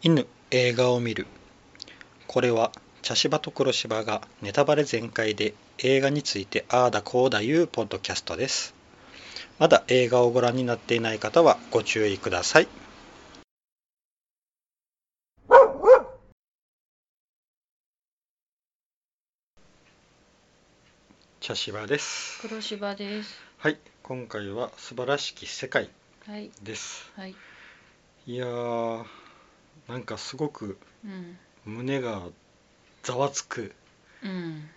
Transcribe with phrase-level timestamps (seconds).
[0.00, 1.26] 犬映画を見る。
[2.28, 2.70] これは
[3.02, 8.74] 茶芝と黒芝がネタバレ全開で映画についてああだこうだいうポッドキャストです。
[9.58, 12.68] まだ映画をご覧になっていない方はご注意ください。
[21.40, 22.38] 茶芝です。
[22.42, 23.40] 黒芝です。
[23.56, 23.78] はい。
[24.04, 25.90] 今回は素晴らしき世界
[26.26, 26.50] はい。
[26.62, 27.34] ですはい。
[28.26, 29.04] いやー
[29.88, 32.22] なんかすごくうん胸が
[33.02, 33.74] ざわつく
[34.22, 34.68] うん。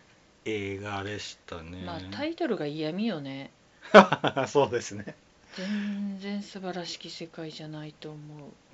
[0.46, 1.84] 映画でしたね。
[1.86, 3.52] まあタイトルが嫌味よね。
[4.48, 5.16] そうですね。
[5.56, 8.18] 全然素晴らしき世界じゃないと思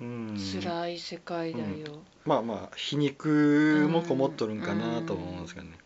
[0.00, 0.04] う。
[0.04, 0.36] うん。
[0.36, 2.00] 辛い世界だよ。
[2.24, 5.76] まあまあ皮肉もこもっとるんかなと思うんですけどね。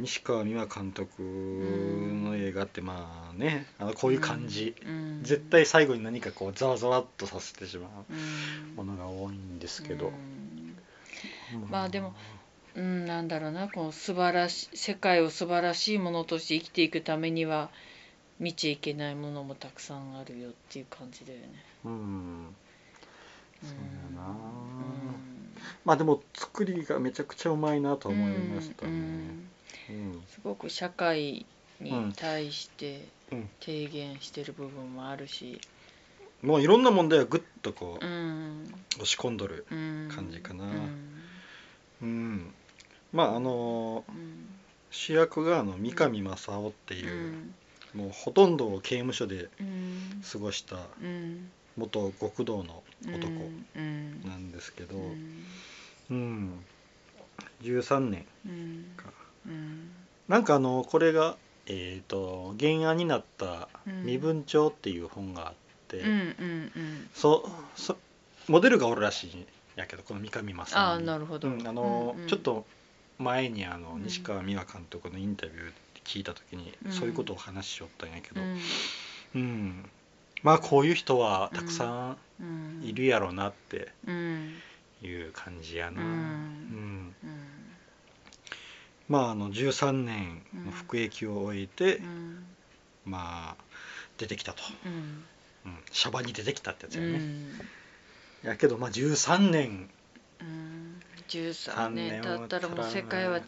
[0.00, 5.20] 西川美和監督の映画ってまあねあのこういう感じ、うん。
[5.22, 8.76] 絶対最後に何かこうざわざわっとさせてしまううん。
[8.76, 11.70] ものが多いんですけど、うん。
[11.70, 12.14] まあでも
[12.74, 17.70] うん、なんだろうなこの素晴らしい世界を素晴らしいものとして生きていくためには
[18.38, 21.46] 見ちゃいけないものもたくさんあるよっていう感じだよね。
[21.84, 22.54] うん。
[23.62, 24.28] そうやな。
[24.28, 24.36] うん。
[25.84, 28.92] まあでも作りがめちゃくちゃうまいなと思いましたね。
[30.28, 31.46] すごく社会
[31.80, 33.48] に対してうん。
[33.60, 35.60] 提言してる部分もあるし、
[36.42, 38.64] もういろんな問題をぐっとこううん。
[38.94, 40.64] 押し込んどる、うん、感じかな。
[40.64, 41.22] うん。
[42.00, 42.54] うん、
[43.12, 44.46] まああのうん。
[44.90, 47.54] 主役があの三上正夫ってういう、ん。
[47.94, 50.22] もうほとんどを刑務所でうん。
[50.30, 51.50] 過ごしたうん。
[51.76, 53.28] 元極道の男
[53.76, 54.22] うん。
[54.24, 55.00] なんですけど、う
[56.10, 56.14] うん。
[56.14, 56.64] ん
[57.62, 58.86] 13年うん。
[58.96, 59.12] か
[59.46, 59.90] うん
[60.28, 61.36] なんかあのこれが
[61.66, 65.54] えっ、と原案になったうん「身分帳」っていう本があっ
[65.88, 67.10] て、うんうんうん。
[67.14, 67.96] そそ
[68.48, 72.28] モデルがおるらしいんやけどこの三上正夫ああなるほど、うん、あの、うんうん。
[72.28, 72.66] ちょっと
[73.18, 74.02] 前にあのうん。
[74.04, 75.72] 西川美和監督のインタビュー
[76.04, 76.92] 聞いた時に、うん。
[76.92, 78.60] そういうことを話しよったんやけど、うん。
[79.34, 79.90] うん。
[80.42, 82.80] まあこういう人はたくさうん。
[82.80, 82.84] ん。
[82.84, 84.54] いるやろうなってうん。
[85.02, 86.10] いう感じやな、ううん。
[86.10, 87.14] ん
[89.08, 92.44] まああの13年の服役を終えて、うん。
[93.06, 93.64] まあ
[94.18, 95.24] 出てきたと、うん。
[95.66, 97.48] うん、シャバに出てきたってやつうやね、ん。
[98.42, 99.90] やけどまあ13年。
[100.40, 103.44] うん13 3年ったらもう世界は違うよ。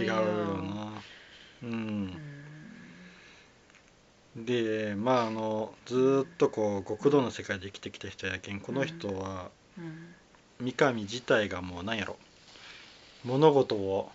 [0.00, 0.14] 違うよ
[0.62, 1.02] な。
[1.62, 2.12] うん。
[4.36, 10.14] でまああのずーっとこう極道の世界で生きてきた人やけんこの人はうん。
[10.60, 12.16] 三上自体がもう何やろ。
[13.24, 14.10] 物事を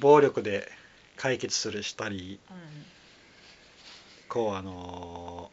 [0.00, 0.70] 暴力で
[1.16, 2.38] 解決するしたり
[4.28, 5.50] こうあの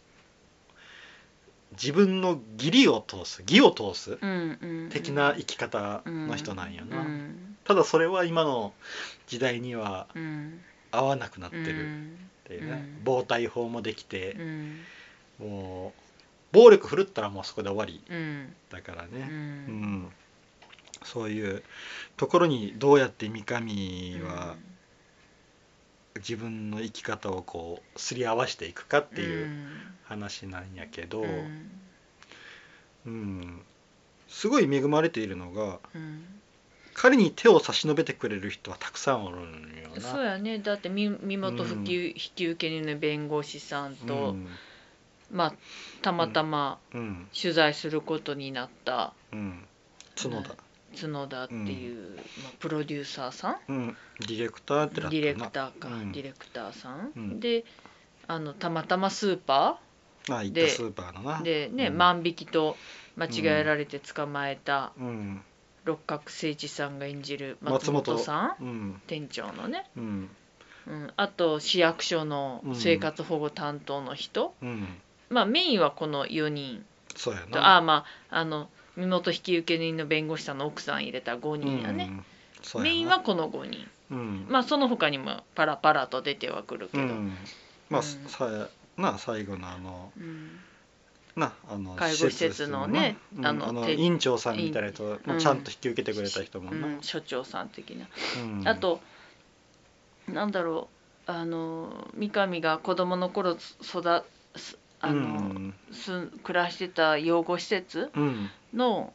[1.72, 8.74] 自分の義理を通す義を通すうんうん的な生き方の人なんやな、うんただそれは今の
[9.26, 10.62] 時代にはうん。
[10.92, 13.04] 合わなくなってるうんっていうね、うん。
[13.04, 14.80] 暴対法もできてう、ん。
[15.40, 18.54] もう暴力振るったらもうそこで終わりうん。
[18.70, 20.04] うだからね、うん。
[20.04, 20.12] ん
[21.06, 21.64] そういう
[22.18, 24.56] ところにどうやって三上は
[26.18, 29.50] 自分の生き方をこうすり合わせていくかっていう
[30.04, 31.70] 話なんやけど、うん。
[33.06, 33.62] うん。
[34.28, 36.26] すごい恵まれているのがうん。
[36.96, 39.42] 彼に手を差し伸べてくれる人はたくさんおるん
[39.84, 40.02] よな。
[40.02, 40.60] そうやね。
[40.60, 44.48] だって身身元引き,、引き受け人の弁護士さんと、うん。
[45.30, 45.54] まあ
[46.02, 47.28] たまたまうん。
[47.40, 49.66] 取材することになったうん。
[50.16, 50.56] 角田、
[50.96, 53.58] 角田っていう、まあ、プロデューサーさん。
[53.68, 56.12] うん、ディレクターってディレクターか、うん。
[56.12, 57.40] ディレクターさん、うん。
[57.40, 57.66] で
[58.28, 59.80] あのたまたまスーパ
[60.30, 61.98] あ行っでたスーパーのでね、うん。
[61.98, 62.78] 万引きと
[63.16, 65.42] 間違えられて捕まえたうん。
[65.84, 69.02] 六角誠一さんが演じる松松本本さんうん。
[69.08, 70.30] 店長のね、うん。
[70.88, 74.88] うん、あと市役所の生活保護担当の人、うん。
[75.30, 76.86] まあメインはこの4人。
[77.16, 82.18] そうやとなあまああの身元引き受け人の弁護士さんの奥さん入れた5人やね、うん。
[82.18, 82.24] や
[82.76, 82.82] な。
[82.82, 83.88] メインはこの5人。
[84.12, 84.46] うん。
[84.50, 87.38] まあその他にもパラパラと出てはくるけど、うん。
[87.90, 88.30] まあ、うん。
[88.30, 90.60] さな最後のあのうん。
[91.36, 96.98] なあの介護施設のねうんああの院長さんみたいな人うんもちゃんと引き受けてくれた人もな、うん。
[97.02, 98.08] 所長さん的な、
[98.42, 98.68] うん。
[98.68, 99.02] あと
[100.30, 100.88] なんだろ
[101.28, 104.24] うあの三上が子供の頃育
[104.56, 105.74] すあの、うん。
[105.92, 109.14] す暮らしてた養護施設うんの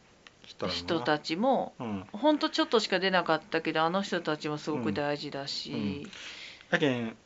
[0.69, 2.05] 人たちもうん。
[2.13, 6.09] ほんとちょっとしか出なかったけどあの人たちもすごく大事だし、
[6.71, 7.17] だけん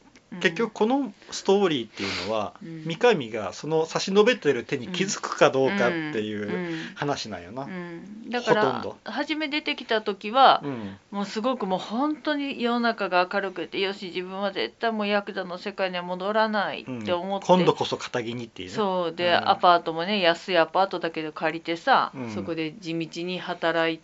[0.41, 2.85] 結局このストーリーっていうのは、うん。
[2.85, 6.95] 三上がその差し伸べてる手に気づくかどうかっていううん。
[6.95, 7.65] 話なんよな。
[7.65, 8.31] うん。
[8.31, 10.97] だから初め出てきた時は、うん。
[11.11, 18.75] もうすごくもう本当に世の中が明るくてよし自分は絶対もうヤクザの世界には戻らないって思って、今度こそ肩着にっていうね。
[18.75, 19.49] そうで、うん。
[19.49, 22.31] アパートもね安いアパートだけど借りてさ、うん。
[22.35, 24.01] そこで地道に働い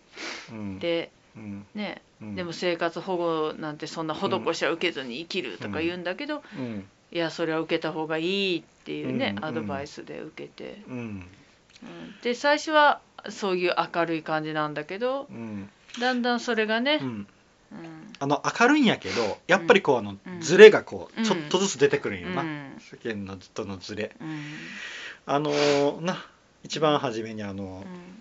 [0.52, 1.19] うんてうん
[1.74, 2.34] ね、うん。
[2.34, 6.88] でも生活保護なんてそんな施しは受けずに生きるとか言うんだけど、うん。
[7.12, 9.44] いやそれは受けた方がいいっていうね、うん。
[9.44, 10.96] アドバイスで受けて、うん。
[10.96, 11.26] うん。
[12.22, 15.68] で最初はそういう明るい感じなんだけどうん。
[15.98, 17.00] だんだんそれがね、
[18.18, 20.40] あの明るいんやけどやっぱりこうあのうん。
[20.40, 22.76] ズレがこううんちょっとずつ出てくるんよな、うん。
[22.78, 24.12] 世間のとのズレ。
[24.20, 24.42] うん。
[25.26, 26.24] あのーな
[26.62, 28.19] 一番初めにあのうん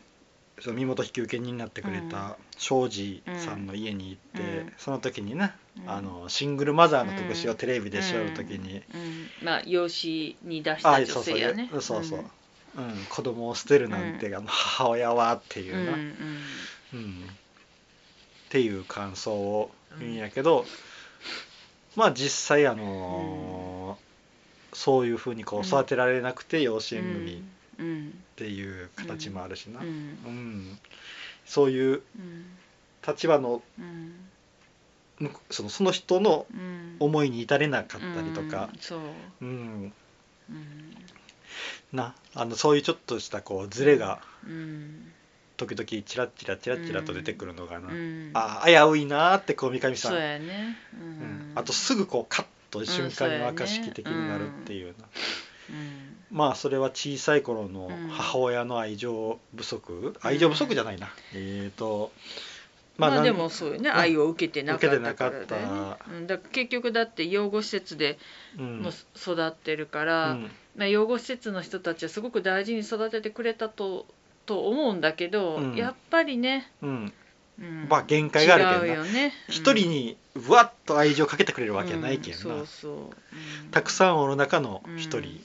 [0.61, 4.73] その身元引受人になってくれた庄司さんの家に行って、うん。
[4.77, 5.89] その時にね、うん。
[5.89, 9.29] あのシングルマザーの特集をテレビでしょる時に、うん。
[9.41, 11.69] まあ養子に出しあた女そうそう性やね。
[11.71, 13.05] そうそうそう、うん。
[13.09, 16.39] 子供を捨てるなんて、あの母親はっていうな、うんうん。
[16.93, 17.23] うん。
[17.23, 20.65] っていう感想を言うんやけど、
[21.95, 24.09] まあ実際あのー
[24.71, 27.43] そういうふうにこう育てられなくて養子縁組
[27.79, 29.87] っうんていう形もあるしな、うん。
[29.87, 29.91] う
[30.29, 30.79] ん。
[31.45, 32.45] そういううん
[33.07, 34.29] 立場のうん
[35.19, 36.95] むそのその人のうん。
[36.99, 38.69] 思いに至れなかったりとか。
[39.41, 39.93] う、ん
[41.93, 45.11] なあのそういうちょっとしたこうズレがうん。
[45.57, 48.31] 時々チラッチラチラッチラと出てくるのがな、うん。
[48.33, 50.77] ああ危ういなーってこう三上さん、そうやね。
[50.93, 51.09] ううん。
[51.19, 55.05] んあとすぐこうカッと瞬間にうん若式的になるっていうな、
[55.69, 56.37] うん。
[56.37, 58.09] まあそれは小さい頃のうん。
[58.09, 61.09] 母親の愛情不足、愛情不足じゃないな。
[61.33, 62.11] えっ、と
[62.97, 63.89] なんまあでもそうよね。
[63.89, 65.55] 愛を受けてなかったから受けてなかった。
[65.55, 66.27] だよねうん。
[66.27, 68.17] だ結局だって養護施設で
[68.57, 68.81] うん。
[68.81, 70.51] もう育ってるから、うん。
[70.75, 74.05] まあ、養護施設の人たちはすごく大事に育ててくれたと
[74.45, 75.75] と思うんだけど、うん。
[75.75, 77.13] やっぱりね、うんうん
[77.89, 79.05] まあ限界があるけどな。
[79.47, 82.39] 一人にうわっと愛情かけてくれるわけはないけんな、
[83.71, 85.41] たくさんおる中の一人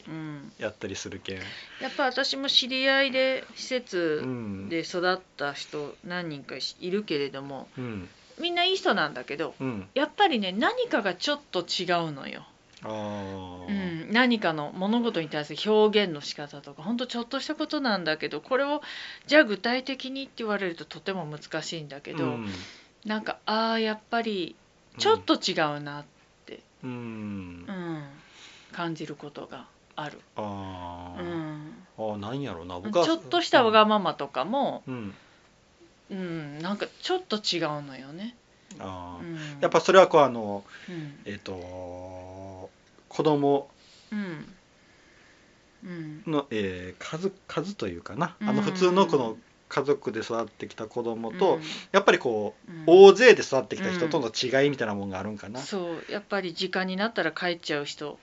[0.58, 1.37] やったりするけん、
[1.81, 4.69] やっぱ私も知り合いで施設うん。
[4.69, 8.08] で育った人何人かいるけれどもうん。
[8.38, 9.88] みんないい人なんだけどうん。
[9.94, 12.44] やっぱりね何かがちょっと違うのよ、
[12.87, 18.83] うん、何かの物事に対する表現の仕方とかほんとちょっとしたことなんだけどこれを
[19.27, 22.49] じゃあ具体的にって言われるととても難しいんだけど、うん。
[23.05, 24.57] なんかああやっぱり
[24.99, 26.05] ちょっと違うな、
[26.83, 28.05] うん、うん
[28.73, 29.67] 感じることが
[29.97, 32.77] ある、あー、うん、あーなんやろうな。
[32.77, 33.11] ち僕は。
[33.11, 35.15] ょっとしたわがままとかも、うん。
[36.11, 38.35] うん、なんかちょっと違うのよね。
[38.81, 39.25] あー。
[39.25, 39.29] う
[39.59, 41.21] ん、やっぱそれはこうあのうん。
[41.25, 41.53] えっ、と
[43.14, 43.69] 子供
[44.11, 44.44] うん。
[45.84, 46.22] うん。
[46.26, 48.37] の、えー数数というかな。
[48.40, 48.56] あうん。
[48.56, 49.37] の普通のこの
[49.69, 51.62] 家族で育ってきた子供と、うん。
[51.93, 52.84] やっぱりこううん。
[52.87, 58.19] 大勢で育ってきた人との違いみたいなもんがあるんかな、そうやっぱり時間になったら帰っちゃう人。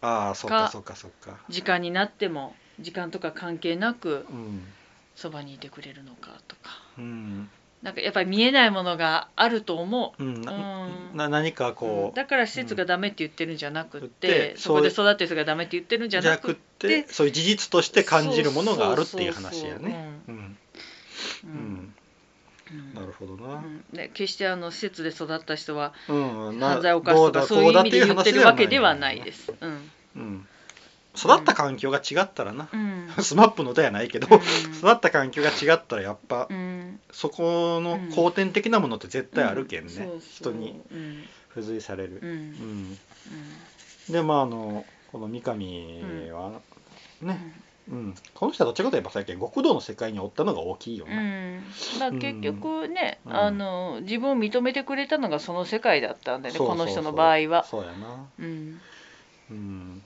[0.00, 4.62] ああそっかかそっかそっか時間になっても時間とか関係なくうん。
[5.16, 6.62] そばにいてくれるのかとか。
[6.98, 7.48] うん、
[7.82, 10.22] なんかやっぱり見えないものがあると思う。
[10.22, 10.42] うん
[11.14, 11.74] な何かうん。
[11.74, 17.06] こう、だから施設がダメって言ってるんじゃなくって、でそこで育ってる人がダメって言ってるんじゃなくて。
[17.08, 20.10] そういう事実として感じるものがあるっていう話やね。
[20.26, 20.58] そうん。
[21.44, 21.94] ううん。
[22.94, 23.56] なるほどな。
[23.56, 23.84] うん。
[23.92, 29.32] ね、決してあの施設で育った人は犯罪を犯すとかそういう意味で言ってるわけではないで。
[29.32, 29.52] す。
[29.60, 29.90] うん。
[30.16, 30.48] うん、
[31.16, 33.08] 育った環境が違ったらな、うん。
[33.22, 34.76] スマップの歌やないけど、うん。
[34.76, 37.00] 育った環境が違ったらやっぱ、うん。
[37.10, 42.20] そこの後天的なものって絶対あるけんね、そうそう人にうん付随される。
[42.22, 42.30] うん。
[42.30, 42.98] うん。
[44.10, 46.60] でまああのこの三上は
[47.22, 47.54] ね、
[47.88, 48.14] うん。
[48.34, 51.20] この人はどっちかといえば最近極道の世界におったのが大きいような。
[51.20, 51.62] ん。
[51.98, 53.36] まあ、結局ね、うん。
[53.36, 57.64] あの自分を認めてくれたのがその世界だったんでねそうそうそうこの人の場合は。
[57.64, 58.26] そうやな。
[58.38, 58.80] うん、
[59.50, 60.02] うん、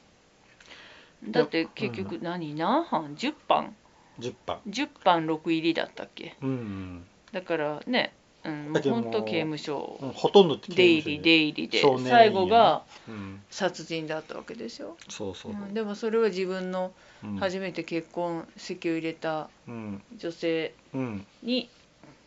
[1.28, 2.54] だって結局何？
[2.54, 3.76] 何版10版
[4.18, 4.58] 10版。
[4.68, 6.36] 10版6入りだったっけ？
[6.42, 8.12] うんだからね、
[8.44, 9.98] うん、もう本当刑務所。
[10.02, 11.82] うん、ほとんど刑出入り出入りで。
[12.08, 15.62] 最後がうん、殺人だったわけでしょ、そうそうそう。
[15.62, 17.36] うん、でもそれは自分のうん。
[17.36, 20.02] 初めて結婚籍を入れたうん。
[20.16, 21.26] 女性うん。
[21.42, 21.68] に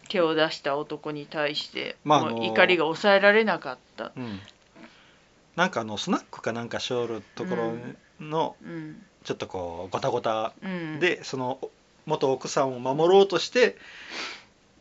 [0.09, 4.11] 手を出した男に対して、まああの怒りが抑えられなかった。
[4.15, 4.39] うん、
[5.55, 7.73] なんかあのスナックかなんかしょるところ
[8.23, 9.03] のうん。
[9.23, 11.59] ちょっとこうゴタゴタうん、でその
[12.05, 13.77] 元奥さんを守ろうとして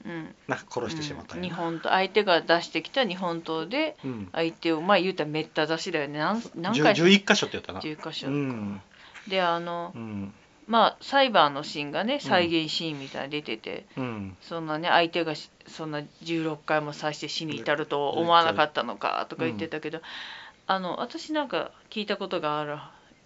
[0.04, 0.34] うん。
[0.48, 4.28] なんか殺してしまったんうん、日本刀相手が出してきた日本刀でうん。
[4.32, 6.18] 相手をまあ言うたらめった刺しだよね。
[6.18, 7.80] 何何回10 11箇所って言ったな。
[7.80, 8.80] 10箇所、うん。
[9.28, 10.34] であのうん。
[10.66, 14.36] まあ裁判のシーンがね再現シーンみたいに出てて、うん。
[14.40, 20.00] そんなね相手がしそんな16回も刺して死に至ると思わなかったのかとか言ってたけど、
[20.66, 22.78] あの私なんか聞いたことがある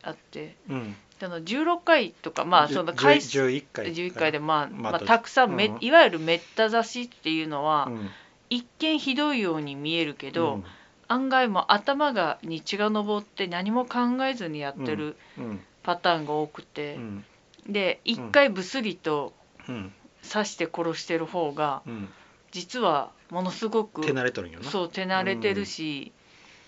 [0.06, 0.96] あってうん。
[1.20, 5.78] あの16回とかまあその回数11回11回でまあ、まあまあ、たくさんめ、うん。
[5.80, 8.10] いわゆるめった刺しっていうのは、うん。
[8.48, 10.64] 一見ひどいように見えるけど、うん。
[11.08, 15.60] 案外もう頭がに血が上って何も考えずにやってるうん。
[15.82, 17.24] パターンが多くうて、ん。
[17.66, 19.32] で一回ブスリと
[19.68, 19.92] うん
[20.30, 22.08] 刺して殺してる方がうん。
[22.52, 24.70] 実はものすごく手慣れとるんよな。
[24.70, 26.12] そう手慣れてるし、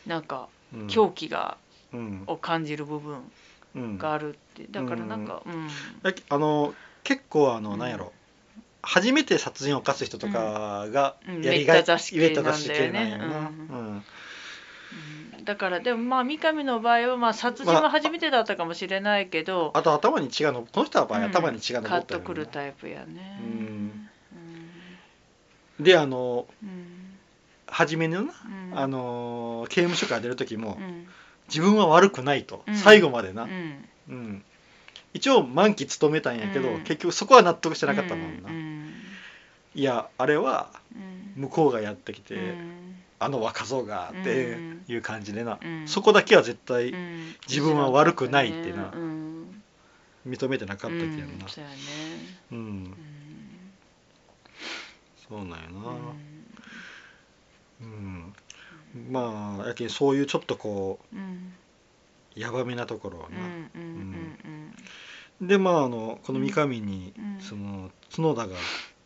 [0.06, 0.86] なんかうん。
[0.88, 1.67] 狂気がうん
[2.26, 3.22] を感じる部分
[3.74, 3.98] うん。
[3.98, 5.68] があるってだからなんかうん、
[6.28, 7.78] あの結構あの、うん。
[7.78, 8.12] なんやろ。
[8.82, 11.42] 初めて殺人を犯す人とかがうん。
[11.42, 13.44] やりがい、めった刺し系めった刺し系なんなんだよねやな、うん。
[13.44, 14.04] うん。
[15.36, 15.44] うん。
[15.44, 21.24] だからでもまあ三上の場合はまあ殺人は初めてだったかもしれないけど、あと頭に血がのこの人は場合、うん。
[21.26, 22.26] 頭に血がカッ上ったよね。
[22.26, 23.40] とくるタイプやね。
[23.40, 24.08] うん
[25.80, 25.84] うん。
[25.84, 27.18] であのうん。
[27.66, 28.32] 初めのな、
[28.72, 28.78] うん。
[28.78, 31.06] あの刑務所から出る時も、うん
[31.48, 32.76] 自分は悪くないと、うん。
[32.76, 34.14] 最後までな、ううん。
[34.14, 34.44] ん
[35.14, 36.80] 一応満期勤めたんやけど、うん。
[36.84, 38.92] 結局そこは納得してなかったもんな、うん
[39.74, 41.42] いやあれはうん。
[41.42, 42.94] 向こうがやってきて、うん。
[43.20, 44.84] あの若造がってうん。
[44.88, 45.88] いう感じでな、うん。
[45.88, 47.34] そこだけは絶対うん。
[47.48, 48.90] 自分は悪くないってな。
[48.94, 49.62] うん。
[50.26, 51.48] 認めてなかったけどな、うん。
[51.48, 51.76] そうやね。
[52.52, 52.58] うん。
[52.58, 52.94] うん。
[55.28, 55.56] そうなんやな。
[55.66, 56.28] うん。
[57.80, 58.34] うん、
[59.10, 61.52] まあやけんそういうちょっとこうん。
[62.36, 63.80] うやばめなところをうんな、うん
[65.40, 67.40] うんでまああのこの三上に、うん。
[67.40, 68.56] その角田が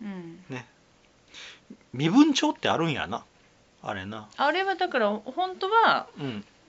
[0.01, 0.45] うん。
[0.49, 0.67] ね
[1.93, 3.25] 身分帳ってあるんやな。
[3.83, 6.07] あれな、あれはだから本当は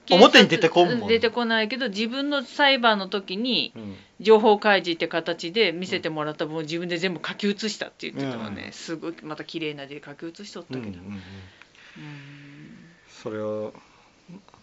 [0.10, 3.96] 表に出てこんもん出てこないけど自分の裁判の時にうん。
[4.20, 8.72] 情報開示って形で見せてもらった分を自分で全部書き写したって言ってたわね、うん。
[8.72, 10.86] すごいまた綺麗な字で書き写しとったけど。
[10.86, 11.20] うんうんうん、うん
[13.24, 13.74] それを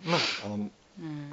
[0.04, 1.32] まああのうん。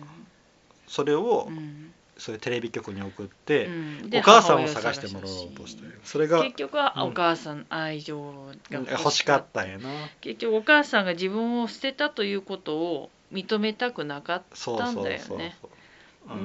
[0.88, 1.94] それを、うん。
[2.18, 3.70] そういうテレビ局に送って、
[4.12, 8.34] お母さんを探してもらおうとして探それが結局はうんお母さん愛情
[8.72, 9.66] が欲しかった。
[9.66, 9.70] ん。
[9.70, 9.90] やな。
[10.22, 14.44] 結局お母さんが自分を捨てたということを認めたくなかっ
[14.78, 15.56] たんだよね。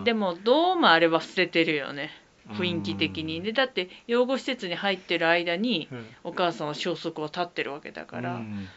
[0.05, 2.11] でもどうもあれは捨ててるよね。
[2.51, 3.39] 雰囲気的に。
[3.39, 6.07] うんでだって養護施設に入ってる間にうん。
[6.25, 8.69] お母さんは消息を絶ってるわけだから、うんで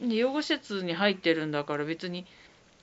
[0.00, 2.26] 養護施設に入ってるんだから別に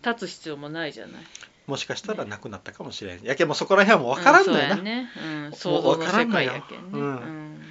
[0.06, 1.24] 立つ必要もないじゃない。
[1.68, 3.24] もしかしたらなくなったかもしれん。
[3.24, 5.10] やけんもうそこら辺はもう分からんのよな、うんそうやね、
[5.46, 7.00] うん、想像の世界やけんね。
[7.00, 7.62] うん。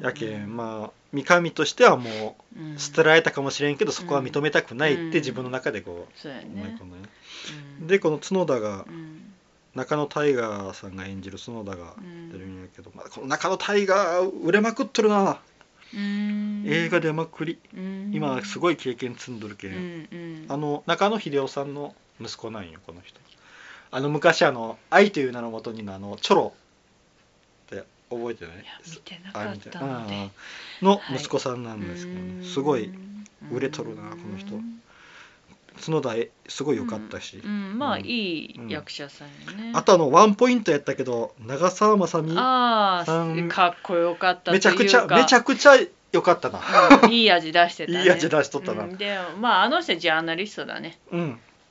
[0.00, 5.10] やけうんんまあ三上としてはもう捨てられたかもしれんけどそこは認めたくないっうん。
[5.12, 6.92] て自分の中でこそうやう思いね込ん
[7.80, 7.86] うん。
[7.86, 9.32] でこの角田がうん。
[9.76, 15.20] 中野大河さんが演じる角田がうん出るんやけど、まあ、この中野大河売れまくっとるな。
[15.20, 15.36] うん
[15.92, 17.58] 映画出まくり。
[17.74, 18.10] うん。
[18.14, 23.18] 今すごい経験積んどるけん、あの中野秀夫さんの息子なんよこの人。
[23.90, 26.52] あの昔あの「愛という名のもとに」のあのチョロ
[27.66, 28.64] って覚えてない？
[28.86, 29.80] 見てなかった
[30.80, 32.44] の息子さんなんですけどね、うん。
[32.44, 32.92] すごい
[33.50, 34.60] 売れとるなこの人
[35.80, 38.04] 角田えすごい良かったし、うん、まあうん。
[38.06, 42.32] いい役者さんやね、あとあのワンポイントやったけど長澤まさみ。
[42.36, 43.46] あさん。
[43.50, 44.70] あかっこよかったというか。
[44.70, 45.72] めちゃくちゃめちゃくちゃ
[46.12, 46.60] 良かったな。
[47.02, 47.12] うん。
[47.12, 48.02] いい味出してたね。
[48.02, 48.84] いい味出しとったな。
[48.84, 48.96] うん。
[48.96, 50.98] でまああの人ジャーナリストだね。
[51.10, 51.20] うん。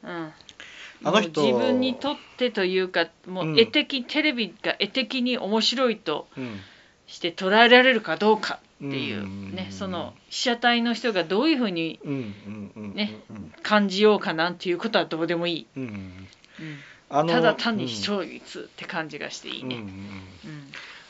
[0.04, 0.34] うん。
[1.04, 1.42] あの人。
[1.42, 6.60] 自分にとってというかもう絵的、テレビが絵的に面白いとうん。
[7.10, 12.00] して捉えられるかどうかっていううんねその被写体の人がどういうふうに
[12.76, 16.28] ねうん感じようかなんていうことはどうでもいい、うん
[17.10, 19.84] ただ単に視うん聴率って感じがしていいね。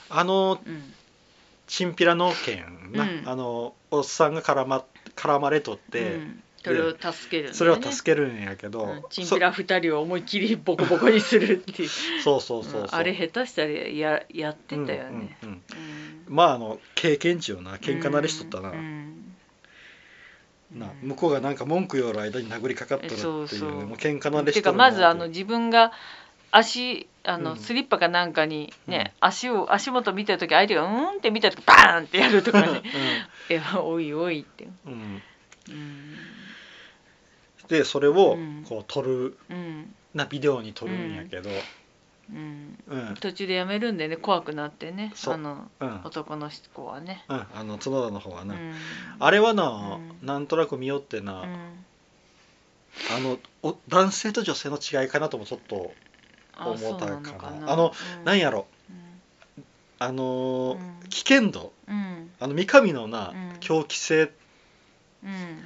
[0.09, 0.93] あのうん。
[1.67, 3.23] チンピラの件な、うん。
[3.25, 4.85] あのおっさんが絡ま
[5.15, 7.53] 絡まれとって、うんそれを助けるね。
[7.53, 9.01] それを助けるんやけど、うん。
[9.09, 11.89] チンピラ二人を思いっきりボコボコにするっていう。
[11.89, 12.95] そそうそうそうそう、うん。
[12.95, 15.37] あれ下手したらややってたよね。
[15.43, 15.63] うんうんうん。
[16.27, 16.35] うん。
[16.35, 19.35] まああの経験値よな喧嘩慣れしとったな,、うん
[20.73, 21.09] なうん。
[21.09, 23.69] 向こうがなんか文句言う間に殴りかかっとるっていうそうそう。
[23.87, 25.91] もう喧嘩慣れしとるなまずあの自分が
[26.51, 27.57] 足あの、うん。
[27.57, 32.81] スリッパかなんかにね、足を足元見た時相手が「うん?」って見た時バーンってやるとかね
[33.49, 34.67] 「いやおいおい」って。
[34.85, 35.21] うんうん。
[35.69, 36.28] うん
[37.69, 38.65] でそれをうん。
[38.67, 39.95] こう撮るうん。
[40.13, 41.49] なビデオに撮るんやけど、
[42.31, 42.77] うん。
[42.87, 43.15] うん。
[43.21, 46.01] 途中でやめるんでね怖くなってねあのうん。
[46.03, 47.23] 男の子はね。
[47.29, 47.45] うん。
[47.53, 48.73] あの角田の方はな、うん。
[49.19, 50.25] あれはな、うん。
[50.25, 51.47] なんとなく見よってな、うん。
[53.15, 55.93] あのお男性と女性の違いかなともちょっと
[56.57, 57.71] あ思ったかな。
[57.71, 58.25] あのうん。
[58.25, 58.65] なんやろ。
[58.89, 58.93] う
[59.61, 59.63] ん。
[59.99, 60.77] あの
[61.09, 61.71] 危険度。
[61.87, 62.31] うん。
[62.39, 63.59] あの三上のな、うん。
[63.59, 64.31] 狂気性
[65.23, 65.63] うん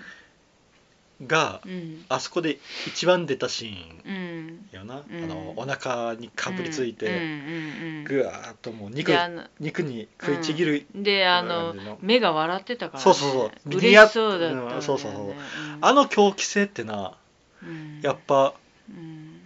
[1.27, 2.05] がうん。
[2.09, 5.23] あそこで一番出たシーンうんよな、うん。
[5.23, 7.13] あのお腹にかぶりついて、うん。
[7.13, 7.21] うん。
[7.21, 8.03] うん。
[8.03, 9.11] ぐわーっともう肉
[9.59, 13.77] 肉に食いちぎる、であの目が笑ってたから、ね、そうそうそう。
[13.77, 15.27] 嬉しそうだったね、うんそうそうそう。
[15.29, 15.35] うん
[15.81, 17.13] あの狂気性ってな
[17.61, 18.01] うん。
[18.01, 18.53] やっぱ
[18.89, 19.39] うん。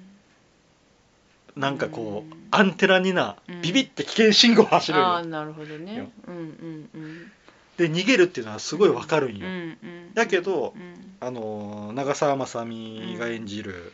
[1.55, 2.47] なんかこう、うん。
[2.51, 3.61] アンテナになうん。
[3.61, 6.09] ビビって危険信号走るああなるほどね。
[6.27, 7.31] うんうんうん。
[7.77, 10.13] で逃げるっていうのはすごいわかるんよ、うんうん。
[10.15, 10.86] だけどうん
[11.19, 13.93] あの長澤まさみが演じる、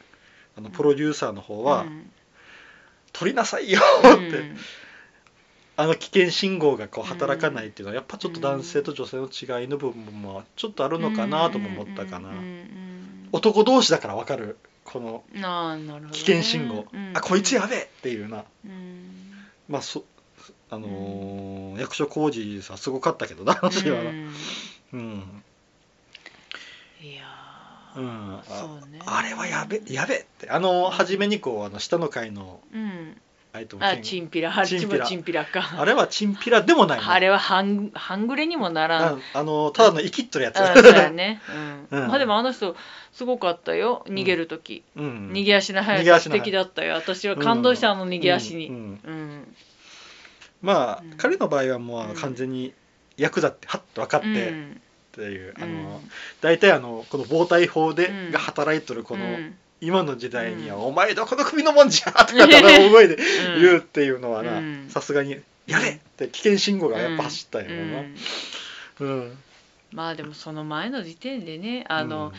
[0.58, 2.12] あのプロデューサーの方は、うん。
[3.14, 4.28] 取りなさいようん。
[4.28, 4.44] って、
[5.78, 12.30] あの危険信号がこう働かないっていうのはやっぱちょっと男性と女性の違いの部分もちょっとあるのかなとも思ったかな、
[13.32, 15.24] 男同士だからわかるこの
[16.12, 18.44] 危険信号、うんあこいつやべえっていうな。
[18.66, 19.32] うん。
[19.70, 20.04] まあそ
[20.70, 24.10] あのー役所広司さんすごかったけどな話はな。
[24.10, 24.34] うん。
[24.94, 25.44] うん、
[27.04, 28.00] いやー。
[28.00, 29.00] うん、あそうね。
[29.06, 30.50] あれはやべやべって。
[30.50, 33.18] あの初めにこうあの下の階のうん。
[33.80, 34.58] あチンピラ。
[34.58, 35.46] あっちもチンピラ。
[35.46, 35.76] か。
[35.78, 37.12] あれはチンピラでもないの。
[37.12, 39.14] あれは半半グレにもならん。
[39.14, 41.40] ああのただの生きっとるやつ、あそうやね、
[41.92, 42.00] うん。
[42.00, 42.08] うん。
[42.08, 42.76] まあでもあの人
[43.12, 44.06] すごかったよ。
[44.08, 46.20] 逃げる時、うん、逃げ足の逃速さ。
[46.22, 46.96] 素敵だったよ。
[46.96, 48.70] 私は感動したあの逃げ足に。
[48.70, 49.56] うん。
[50.64, 51.18] まあ、うん。
[51.18, 52.74] 彼の場合はもう完全に
[53.18, 54.52] 役だってはっと分かって
[55.18, 55.84] っうんていう、あうん。
[55.84, 56.02] の
[56.42, 58.32] 大体あのこの暴対法で、うん。
[58.32, 59.56] が働いとるこの、うん。
[59.82, 60.84] 今の時代には「うん。
[60.86, 63.62] お前どこの組のもんじゃ!」とかただ大声でうん。
[63.62, 64.86] 言うっていうのはなうん。
[64.90, 68.16] さすがに「やれ!」って危険信号がやっぱ走ったんやろな、うん。
[69.00, 69.38] うん。
[69.92, 72.32] まあでもその前の時点でねあの、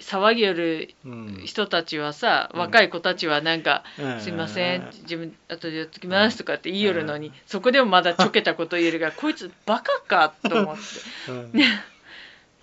[0.00, 2.60] 騒ぎよるうん人たちはさ、うん。
[2.60, 4.20] 若い子たちはなんか「うん。
[4.20, 10.82] すいません自分後でやっときます」とかって言いよるのに、そこでもまだちょけたこと言えるがこいつバカかと思って。
[11.30, 11.52] うん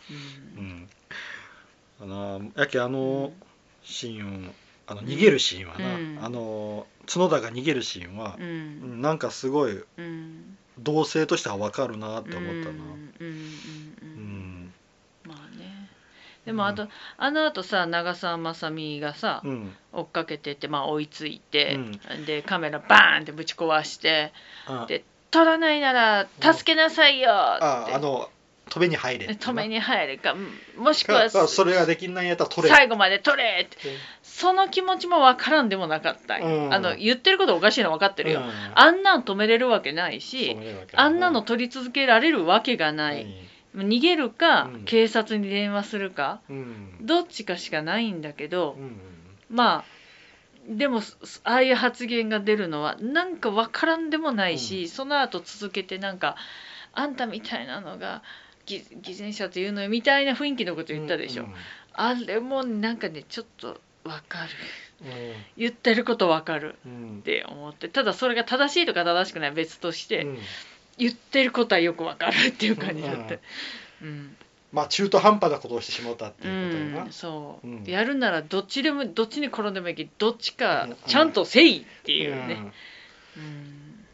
[0.09, 0.17] うん。
[0.57, 0.89] うん。
[2.01, 3.31] あのやけあの
[3.83, 4.53] シーン
[4.87, 6.19] あの逃げるシーンはな、うん。
[6.21, 9.01] あの角田が逃げるシーンはう、ん。
[9.01, 10.57] なんかすごいうん。
[10.79, 12.73] 同性としては分かるなって思ったな。
[12.73, 13.13] うん。
[13.19, 13.27] うん。
[13.27, 13.95] うん。
[14.01, 14.63] ううん。
[14.65, 14.73] ん
[15.25, 15.89] まあね。
[16.45, 16.87] でもあと、
[17.17, 19.73] あのあとさ長澤まさみがさ、うん。
[19.93, 21.79] 追っかけてって、まあ、追いついて、
[22.21, 24.33] うでカメラバーンってぶち壊して
[24.65, 24.85] あ。
[24.87, 27.65] で「撮らないなら助けなさいよ」って。
[27.65, 28.29] ああの
[28.73, 30.35] 止めに入れ止めに入るか。
[30.77, 32.73] もしくはかそれができんないんやったら取れ。
[32.73, 33.67] 最後まで撮れ。
[33.67, 33.77] って
[34.23, 36.37] その気持ちも分からんでもなかった。
[36.37, 36.73] うん。
[36.73, 38.51] あの言ってることおかしいの分かってるよ、うん。
[38.73, 40.57] あんなん止めれるわけないし
[40.93, 43.27] あんなの撮り続けられるわけがない、
[43.75, 44.83] 逃げるか、うん。
[44.85, 46.97] 警察に電話するかうん。
[47.01, 48.97] どっちかしかないんだけど、うん。
[49.51, 49.93] まあ
[50.67, 54.89] でもすああいう発言が出るのはなんか分からんでもないし、うん。
[54.89, 56.37] その後続けてなんか
[56.93, 58.21] あんたみたいなのが
[58.65, 61.53] 偽偽善者というのよみたいな雰囲気のこと言ったでしょ、うん
[61.95, 64.49] あれもなんかねちょっと分かる。
[65.01, 65.05] う
[65.57, 66.75] 言ってること分かる。
[66.87, 67.19] んうん。
[67.19, 67.87] って思って。
[67.87, 70.37] ただそれが正しいとか正しくないは別として、うん。
[70.97, 73.39] 言ってることはよく分かるっていう感じだって
[74.01, 74.35] うん、
[74.71, 77.83] まあ中途半端なことをしてしまったってういうことやな、ん、そう、うん。
[77.83, 80.95] やるならどっちでもどっちに転んでもいいけどどっちかうん。
[81.07, 82.71] ちゃんとせいっていうね、
[83.37, 83.43] うん。
[83.43, 84.05] うん。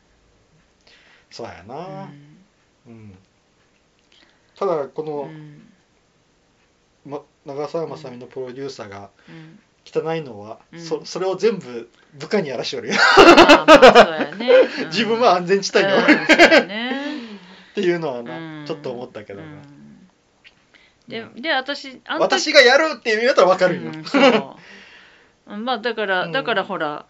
[1.30, 2.14] そうやうな、ん。
[2.88, 3.18] うん
[4.60, 5.62] ただこうの、ん。
[7.06, 9.60] ま、長澤まさみのプロデューサーがうん。
[9.86, 10.80] 汚いのは、うん。
[10.80, 12.96] そそれを全部部下にやらしよるよ。
[14.88, 16.04] 自分は安全地帯におる。
[16.04, 18.66] っていうのはな、うん。
[18.66, 20.08] ちょっと思ったけどな、うん。
[21.08, 23.92] でで私私がやるっていうやったら分かるよ、
[25.48, 26.32] まあだから、うん。
[26.34, 27.06] だからほら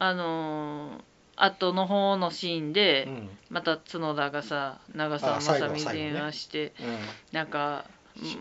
[0.00, 1.09] あのー
[1.44, 3.28] 後の方のシーンで、うん。
[3.50, 6.98] また角田がさ長澤まさみに電話して、うん。
[7.32, 8.00] なんか、うん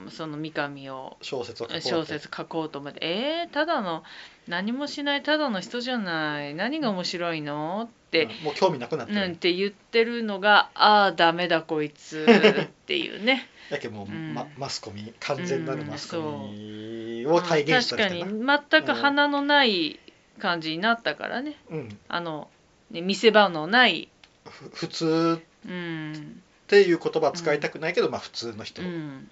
[0.09, 4.03] その三上を小説を書こうって小説書こうと思って「えー、ただの
[4.47, 8.45] 何もしないただの人じゃない何が面白いの?」って、うん。
[8.45, 13.47] もう興味なくなってる、なんて言ってるのが「ああダメだこいつ 」っていうね。
[13.69, 14.33] やけもう、うん。
[14.33, 19.99] ま、マスコミ完全なるマスコうんミを体現した確かに全く鼻のない
[20.39, 21.55] 感じになったからね。
[21.69, 22.49] うん、あの
[22.91, 24.09] ね見せ場のない、
[24.45, 26.13] ふ普通うん。
[26.13, 29.29] っていう言葉は使いたくないけど、まあ普通の人うん。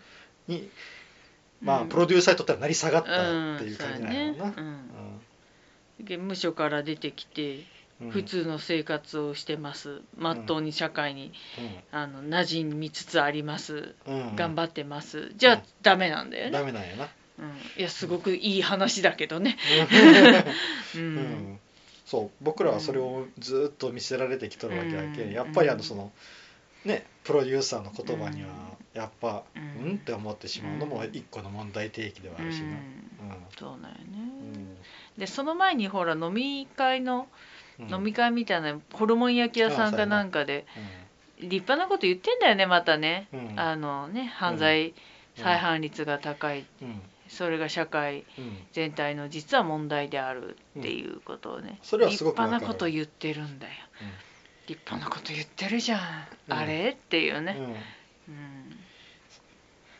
[0.47, 0.69] に、
[1.61, 1.89] まあうん。
[1.89, 7.63] プロデューサーにとっては成り下がったっていう感じなんやろうな、無所から出てきて
[7.99, 8.11] うん。
[8.11, 10.01] 普通の生活をしてます。
[10.15, 11.31] まっとうに社会に、
[11.91, 13.95] あの馴染みつつあります。
[14.05, 14.29] うん。
[14.29, 15.31] うん頑張ってます。
[15.35, 15.61] じゃあ、うん。
[15.81, 17.07] ダメなんだよね、ダメなんやな。
[17.39, 17.45] うん、
[17.79, 19.57] いやすごくいい話だけどね、
[20.95, 21.15] う うん。
[21.15, 21.59] ん
[22.07, 25.31] そう僕らはそれをずっと見せられてきとるわけやけんうん。
[25.33, 26.13] やっぱりあのその
[26.85, 28.49] ねプロデューサーの言葉には
[28.93, 32.67] やっぱううんんって思ってしまうのも一個の問題提起ではあるしな。
[32.67, 32.77] うん。
[33.59, 34.77] そうだよね、うん。
[35.17, 37.27] でその前にほら飲み会の、
[37.77, 37.93] うん。
[37.93, 40.65] 飲み会みたいなホルモン焼き屋さんかなんかで
[41.39, 43.59] 立派なこと言ってんだよねまたね、うん。
[43.59, 44.93] あのね犯罪
[45.35, 48.57] 再犯率が高い、うんそれが社会うん。
[48.71, 53.73] 全体の実は問題であるっていうことをね、それはす立派なこと言ってるんだよ。
[54.67, 55.99] 立派なこと言ってるじゃん、
[56.49, 56.57] うん。
[56.57, 56.89] あれ？
[56.89, 57.63] っていうね、うん。
[57.65, 57.71] うん。
[57.71, 57.77] うん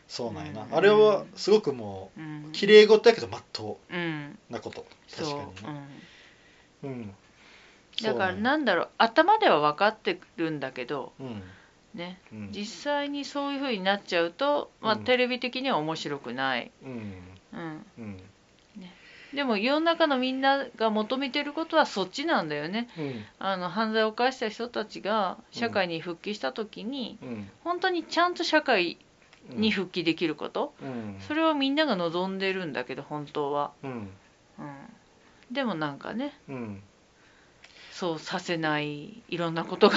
[0.06, 0.62] そうなんやな。
[0.62, 0.74] うん。
[0.74, 2.46] あれはすごくもうん。
[2.48, 4.86] う綺麗事やけどまっとうんうなこと。
[5.14, 5.88] 確かにね。
[6.82, 6.86] う。
[6.86, 6.90] ん。
[6.90, 7.14] うん。
[8.02, 8.88] だからなんだろう。
[8.98, 11.42] 頭では分かってるんだけどうん
[11.98, 12.18] ね。
[12.32, 12.48] うん。
[12.52, 15.04] 実際にそういう風になっちゃうと、まあ、うん。
[15.04, 17.12] テレビ的には面白くない、うん。
[17.52, 18.22] うん、うん。
[19.34, 22.88] でも世の中のみんなが求めてることはそっちなんだよね。
[22.96, 23.24] うん。
[23.38, 27.50] あの犯罪を犯した人たちが社会に復帰した時に、うん。
[27.62, 28.96] 本当にちゃんと社会
[29.50, 31.16] うんに復帰できること、うん。
[31.20, 33.72] それをみんなが望んでるんだけど本当は、
[35.50, 36.32] でもなんかね。
[36.48, 36.82] うん
[37.98, 39.96] そうさせないいろんなことが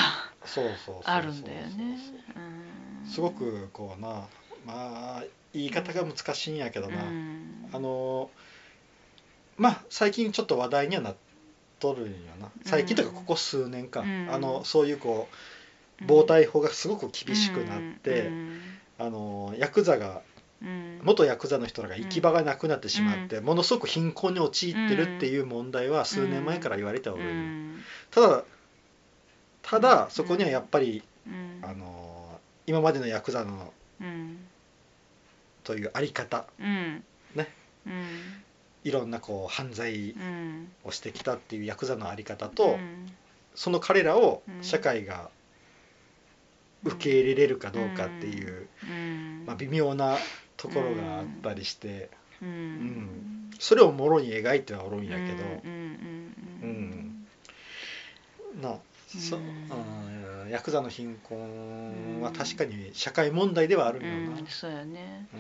[1.04, 2.00] あるんだよね。
[3.04, 3.08] うん。
[3.08, 4.26] すごくこうな
[4.66, 7.70] まあ言い方が難しいんやけどな、うん。
[7.72, 8.32] あの
[9.56, 11.16] まあ最近ちょっと話題にはなっ
[11.80, 12.50] とるんよな。
[12.66, 14.34] 最近とかここ数年間、うん。
[14.34, 15.30] あのそういうこ
[16.02, 18.62] う暴対法がすごく厳しくなって、うん。
[18.98, 20.24] あのヤクザが
[20.62, 21.00] うん。
[21.04, 27.80] 元ヤクザの人らが行き場がなくなってしまって、ものすごく貧困に陥ってるっていう問題は数年前から言われてはおるうん。
[28.12, 28.44] ただ
[29.64, 31.60] ただそこにはやっぱり、うん。
[31.64, 34.38] あの今までのヤクザのうん。
[35.64, 37.04] というあり方うん。
[37.36, 37.54] ね。
[37.86, 37.94] うん。
[38.84, 40.72] いろんなこう犯罪うん。
[40.84, 43.12] をしてきたっていうヤクザのあり方と、うん。
[43.56, 44.64] その彼らをうん。
[44.64, 45.30] 社会が
[46.84, 49.44] 受け入れれるかどうかっていう、うん。
[49.46, 50.18] まあ、微妙な
[50.58, 52.10] ところがあったりして、
[52.42, 52.50] うん。
[52.50, 53.52] ん。
[53.60, 57.28] それをもろに描いてはおるんやけど、うんうんうん
[58.62, 59.44] なそうん。
[59.44, 64.42] うんヤクザの貧困は確かに社会問題ではあるよな。
[64.42, 64.46] ん。
[64.48, 65.28] そうやね。
[65.34, 65.40] うん。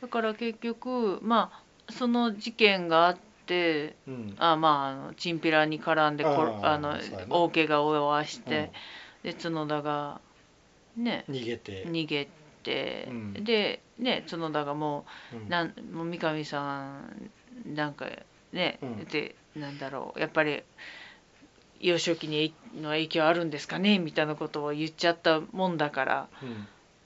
[0.00, 1.50] だから結局ま
[1.86, 3.16] あその事件があっ
[3.46, 4.34] てうん。
[4.38, 7.34] あまああのチンピラに絡んでこあのそうやな。
[7.34, 8.70] 大怪我を負わして、
[9.22, 10.20] で角田が
[10.96, 11.24] ね。
[11.28, 12.30] 逃げて、逃げて、
[12.72, 13.44] うん。
[13.44, 15.46] でね角田がもうん。
[15.46, 17.30] うなんもう三上さん
[17.74, 18.06] なんか
[18.52, 19.04] ね、うん。
[19.04, 20.62] でなんだろうやっぱり
[21.80, 26.28] 幼少期にの影響あるんですかねみたいなことを言っちゃったもんだから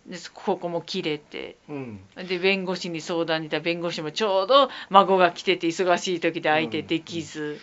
[0.06, 1.76] でここも切れてうん。
[1.76, 7.60] うんで弁護士に相談に行った弁護士もちょうど孫が来てて忙しい時で相手できず、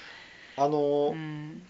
[0.55, 1.61] あの、うん。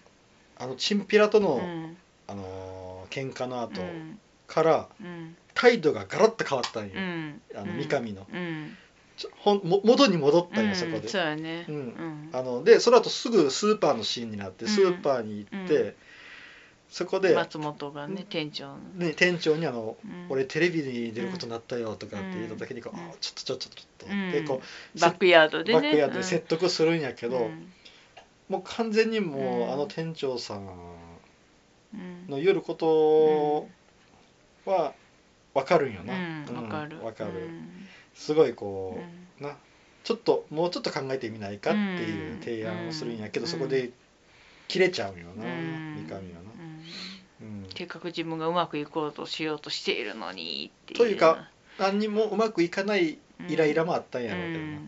[0.56, 1.96] あのチンピラとの、うん。
[2.28, 4.18] あの喧嘩の後うん。
[4.46, 7.42] からうん態度がガラッと変わったんよ、うん。
[7.52, 7.78] あのうん。
[7.78, 8.26] 三上の。
[8.32, 8.76] うん。
[9.16, 11.08] ちょほんも元に戻ったんよ、うんそこで。
[11.08, 11.66] そうやね。
[11.68, 11.74] うん。
[11.74, 12.30] うん。
[12.32, 14.70] あのでその後すぐスーパーのシーンになってうん。
[14.70, 15.94] スーパーに行って、うん。
[16.90, 18.78] そこで、松本がね店長の。
[18.94, 20.26] ね、店長にあの、うん。
[20.28, 23.04] 俺テレビに出ることになったよ」とかって言った時にこう、うん。
[23.10, 24.30] あちょっとちょっとちょっと、うん。
[24.30, 24.62] でこ
[24.94, 25.80] うバックヤードでね。
[25.80, 27.72] バックヤードで説得するんやけど、うん。
[28.48, 29.72] もう完全にもう、うん。
[29.72, 30.68] あの店長さん
[31.94, 32.26] うん。
[32.28, 33.66] の言ること
[34.70, 34.94] は
[35.54, 37.04] 分かるんよな、うんわかる。
[37.04, 37.88] わかる、うん。
[38.14, 39.00] すごいこ
[39.40, 39.56] うな
[40.04, 43.50] ちょっともうちょっと考えてみないかっていう提案をするんやけど、うん。
[43.50, 43.90] そこで
[44.68, 46.06] 切れちゃうよな、うん。
[46.08, 46.48] 三上はな、
[47.76, 54.78] せっかく自分がうまくいこうとしようとしているのにっていうというか何にもうまくいかないイライラもあったんうんやろうけどな、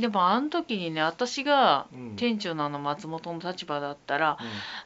[0.00, 2.16] でもあの時にね私がんうん。
[2.16, 4.38] 店長のあの松本の立場だったら、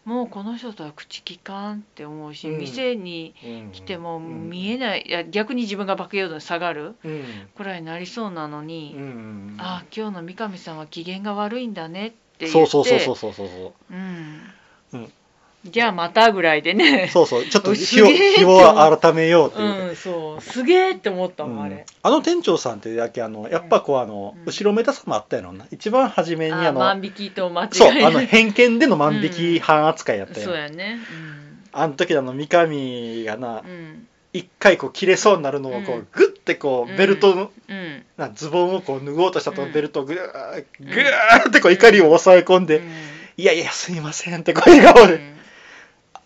[0.04, 2.58] もうこの人とは口利かんって思うし、うん。
[2.58, 3.72] 店にうん。
[3.72, 7.24] 来ても見えない、いや逆に自分がバックヤードに下がるうん。
[7.56, 13.94] くらいになりそうなのに、うんああ今日の三上さんは機嫌が悪いんだねって言ってそうそうそうそうそうそうそう。
[13.94, 14.50] うん。
[14.92, 15.12] うん
[15.64, 17.10] じゃあまたぐらいでね。
[17.12, 17.44] そうそう。
[17.44, 19.74] ちょっと す日を日を改めようっていう。
[19.74, 20.40] かうんそう。
[20.40, 21.64] すげえって思ったもん、うん。
[21.64, 21.84] あれ。
[22.02, 24.44] あの店長さんってだけあのやっぱこうあの、うん。
[24.46, 25.66] 後ろめたさもあったやろな。
[25.70, 27.74] 一番初めにあのあ万引きと間違い。
[27.74, 30.98] そうあの偏見での万引き犯扱いやったやん、そうやね。
[31.72, 33.62] あの時あの三上がな
[34.32, 36.06] 一回こう切れそうになるのをこううん。
[36.10, 38.02] グッてこうベルトの、うん。
[38.16, 39.72] なズボンをこう脱ごうとしたとうん。
[39.72, 42.80] ベルトをグーグーってこう怒りを抑え込んで、
[43.36, 45.29] いやいやすいません」って声顔で、うん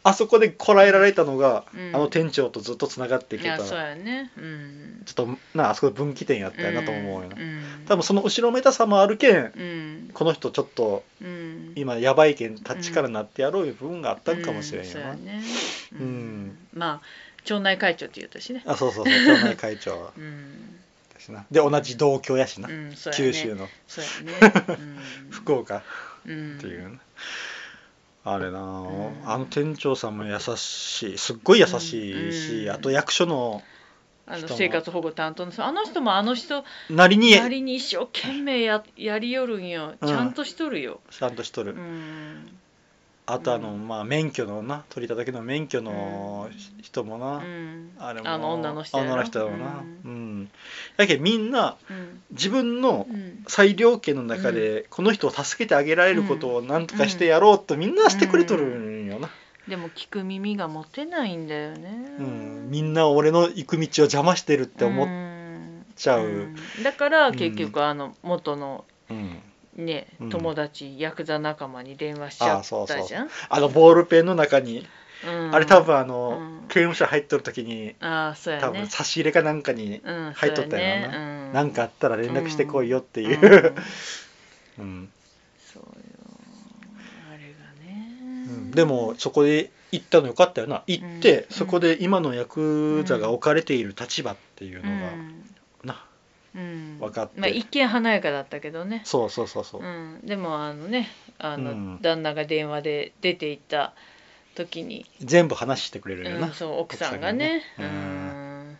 [0.07, 1.97] あそこでこらえられたのが、うん。
[1.97, 3.57] あの店長とずっとつながってきてた。
[3.57, 4.31] いやそうらやね。
[4.37, 5.03] うん。
[5.07, 7.63] ちょっとなあそこで分岐点やったよなと思うよな、うん。
[7.87, 10.11] 多分その後ろめたさもあるけんうん。
[10.13, 11.73] この人ちょっとうん。
[11.75, 18.63] 今やばいけん立ちからなってやろういう部分があったんかもしれんよな、うんまあ町内会長って言ったしね。
[18.67, 19.15] あそうそうそう。
[19.15, 19.93] 町内会長。
[19.93, 20.81] だ うん。
[21.19, 21.47] しな。
[21.51, 23.25] で同じ同郷やしな、うんそうやね。
[23.25, 23.69] 九州の。
[23.89, 24.65] そうやね。
[24.69, 24.99] うん。
[25.31, 25.83] 福岡
[26.27, 26.99] うんっていうな、
[28.25, 28.59] あれな。
[28.59, 29.15] あ、ん。
[29.25, 31.19] あの店長さんも優しい。
[31.19, 32.71] すっごい優しいし、うん。
[32.71, 33.63] あと役所の
[34.27, 35.65] あの生活保護担当の人。
[35.65, 37.39] あの人もあの人なりに。
[37.39, 39.95] なりに一生懸命ややりよるんよ。
[40.01, 40.09] うん。
[40.09, 41.01] ちゃんとしとるよ。
[41.11, 42.59] ちゃんとしとる、うん
[43.27, 43.89] あとあの、うん。
[43.89, 46.49] まあ免許のな取りた時の免許の
[46.83, 47.93] 人もな、うん。
[47.99, 49.67] あれもあの女の人女の人だもんな。
[49.67, 50.41] ううん。
[50.43, 50.51] ん、
[50.99, 52.23] やけんみんなうん。
[52.33, 53.45] 自分のうん。
[53.47, 59.29] 裁量権の中でこの人を助けてあげられることを何とかしてやろうとみんなしてくれとるんよな、
[59.69, 62.17] でも聞く耳が持てないんだよね。
[62.19, 62.71] うん。
[62.71, 65.11] みんな俺の行く道を邪魔してるって思っっ
[65.97, 66.27] ちゃう。
[66.27, 66.57] ん。
[66.83, 69.39] だから結局あの元のうん
[69.77, 70.29] ねうん。
[70.31, 74.87] 友達ヤクザ仲間に電話しちゃあそうそうったじゃんあのボールペンの中に、
[75.25, 75.55] うん。
[75.55, 76.69] あれ多分あの、うん。
[76.69, 78.67] 刑務所入っとる時にああそうやね。
[78.67, 81.53] 多分差し入れかなんかにうん入っとったよな、そうやねうん。
[81.53, 83.75] なんかあったら連絡してこいよっていう、
[84.79, 84.85] うん。
[84.85, 85.09] うん。
[85.73, 85.89] そうよ。
[87.31, 88.13] あれがね。
[88.49, 88.71] うん。
[88.71, 90.83] でもそこで行ったのよかったよな。
[90.87, 91.47] 行って、うん。
[91.51, 95.07] そこで今のヤクザが置かれている立場っていうのが、な
[96.55, 96.99] うん。
[97.01, 97.41] 分かって。
[97.41, 99.03] まあ一見華やかだったけどね。
[99.05, 101.99] そうそうそうそう、うん、でもあのねあの、うん。
[102.01, 103.95] 旦那が電話で出て行った
[104.55, 107.63] 時に、全部話してくれるよな、うん、そう奥さんがね。
[107.77, 108.69] 奥さんがうん。
[108.71, 108.79] ね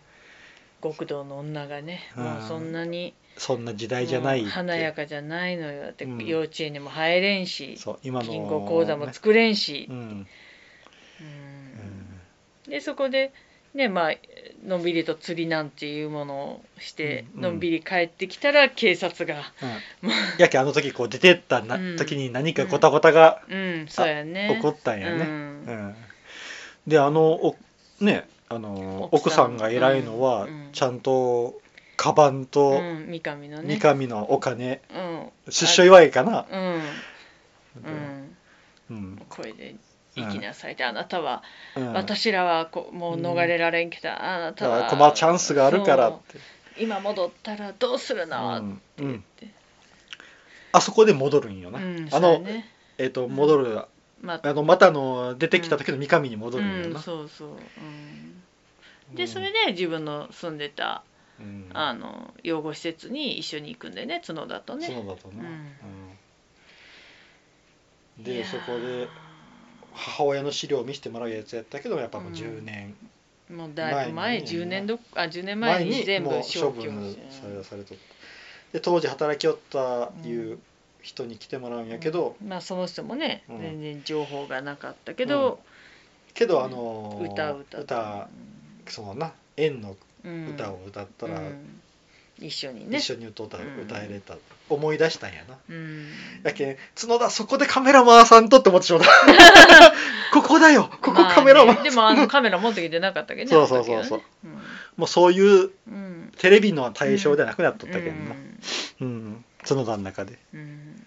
[0.81, 2.23] 極道の女がね、うん。
[2.23, 6.25] もうそんなにそんな時代じゃない華やかじゃないのよって、うん。
[6.25, 9.87] 幼稚園にも入れんしそう今の銀行口座も作れんし。
[9.89, 10.27] うん。
[12.67, 13.31] でそこで
[13.75, 14.13] ねまあ
[14.65, 19.43] のんびりと釣りなんていうものをして、うんのんびり帰ってきたら警察が
[20.01, 20.11] うん。
[20.39, 21.97] やけあの時こう出てったな、うん。
[21.97, 24.53] 時に何かごたごたがうんそうやね。
[24.55, 25.27] 起こったんやね、うん。
[25.67, 25.95] うん。
[26.87, 27.55] であのお
[27.99, 31.59] ねあの奥奥さんが偉いのは、うんちゃんと
[31.97, 33.79] カバンとうん三上のね。
[33.79, 35.29] 三上のお金、うん。
[35.49, 36.81] 出所祝いかな、うん。
[37.83, 38.35] うん。
[38.89, 39.21] うん。
[39.29, 39.75] これで
[40.15, 40.73] 行きなさい。
[40.73, 41.43] って、あなたは、
[41.75, 41.93] うん。
[41.93, 46.39] 私らはこうもう逃れられんけど、あなたは困るチャンスがあるからって。
[46.77, 48.73] 今戻ったらどうするの、うん。
[48.73, 49.47] って言って、
[50.71, 52.43] あそこで戻るんよな、うんあの、
[52.97, 53.81] えっ、と戻る、
[54.21, 56.93] まあのまたあの出てきた時の三上に戻るんようん。
[56.93, 57.53] な、そうそう、う
[59.13, 61.03] ん、でそれで自分の住んでた
[61.39, 61.69] うん。
[61.73, 64.87] あの養護施設に一緒に行くんでね角田とね。
[64.87, 65.43] そうだとな、
[68.17, 68.23] うん。
[68.23, 69.07] でそこで
[69.95, 72.95] 母親の資料を見せてもらうやつやったけどやっぱもう10年
[73.49, 77.95] もうだいぶ前前に10年どあ10年前前にに全部処分されされと
[78.73, 80.59] で当時働きよったいう
[81.01, 83.61] 人に来てもらうんやけど、まあその人もね、うん。
[83.61, 85.59] 全然情報がなかったけど、
[86.33, 88.27] けどあのー歌を歌歌
[88.87, 89.31] そのな。
[89.55, 91.81] 縁のうん歌を歌ったら、うん。
[92.39, 92.97] 一緒にね。
[92.97, 94.35] 一緒に歌歌えれた
[94.69, 95.57] 思い出したんやな。
[95.69, 96.07] うん。
[96.43, 99.07] やけん角田そこでカメラ回さんとって思ってしまった。
[100.33, 100.89] ここだよ。
[101.01, 104.57] ここカメラ回まあねでもあのカメラ持ってきてなかったけどねそうそうそうそう、あの時はね。
[104.97, 106.31] もうそういううん。
[106.37, 108.35] テレビの対象ではなくなっとうんったけんな。
[109.01, 110.37] うん、角田の中で。
[110.53, 111.03] うん。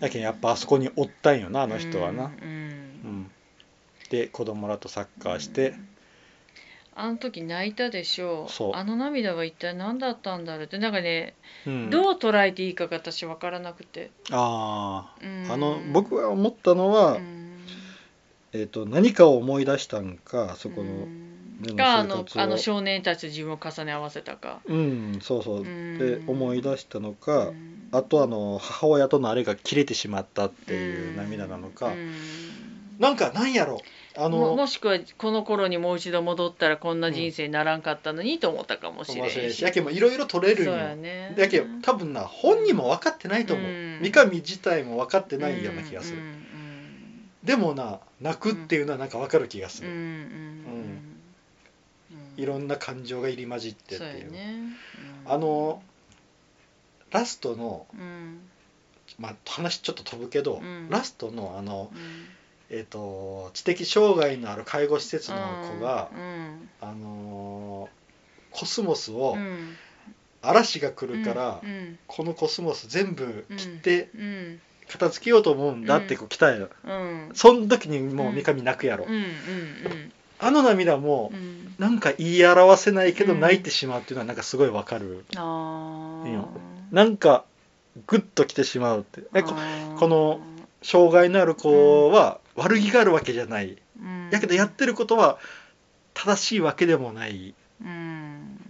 [0.00, 2.30] やけんやっぱあそこにおったんよなあの人はな、うん。
[2.32, 2.52] う
[3.06, 3.30] ん。
[4.10, 5.74] で子供らとサッカーして、
[6.96, 8.72] あの時泣いたでしょそう。
[8.74, 10.78] あの涙は一体何だったんだろうって。
[10.78, 11.34] なんかね、
[11.66, 11.90] うん。
[11.90, 15.46] どう捉えていいかが私分からなくて、あうん。
[15.50, 17.60] ああの僕が思ったのは、うん。
[18.52, 21.62] えー、と何かを思い出したんかそこのうん。
[21.62, 22.42] でもかあの生活を。
[22.42, 25.62] あの少年たちと自分を重ね合わせたか、うんそうそう。
[25.62, 25.98] うん。
[25.98, 27.88] で思い出したのか、うん。
[27.90, 32.14] あとあの母親とのあれが切れてしまったっていう涙なのか、うん。
[33.00, 33.80] なんかなんやろ
[34.16, 39.54] あものもしくはこの頃にもう一度戻ったらこんな人生にならんかったのにと思ったかもしれんし。
[39.54, 41.34] しやけんもいろいろ取れるんやね。
[41.36, 43.98] やけん多分な本人も分かってないと思う、うん。
[44.02, 46.18] 三上自体も分かってないような気がする、
[47.42, 51.10] でもな泣くっていうのはなんか分かる気がする、うん
[52.36, 54.32] いろんな感情が入り混じってっていう。
[55.24, 55.82] あの
[57.10, 58.40] ラストの、うん。
[59.20, 60.88] まあ、話ちょっと飛ぶけど、うん。
[60.90, 61.98] ラストのあの、うん
[62.70, 65.36] えー、と知的障害のある介護施設の
[65.76, 66.68] 子が、うん。
[66.80, 68.04] あのー
[68.56, 69.76] コスモスをうん。
[70.42, 71.98] 嵐が来るから、うん。
[72.06, 74.60] このコスモス全部切ってうん。
[74.88, 77.30] 片付けようと思うんだってこう来たやろ、うん。
[77.34, 79.14] そん時にもう三上泣くやろ、うん。
[79.14, 80.12] うん。
[80.38, 81.38] あの涙もうん。
[81.38, 86.48] うんなんか言い表せないけどうん泣いてしまうっていうのはなんかすごいわかる、ああいいよ
[86.92, 87.44] なんか
[88.06, 89.22] グッと来てしまうって。
[89.22, 90.40] この
[90.84, 93.76] 障害のある子は悪気があるわけじゃない。
[94.00, 94.28] うん。
[94.30, 95.38] やけどやってることは
[96.12, 98.60] 正しいわけでもない、うん。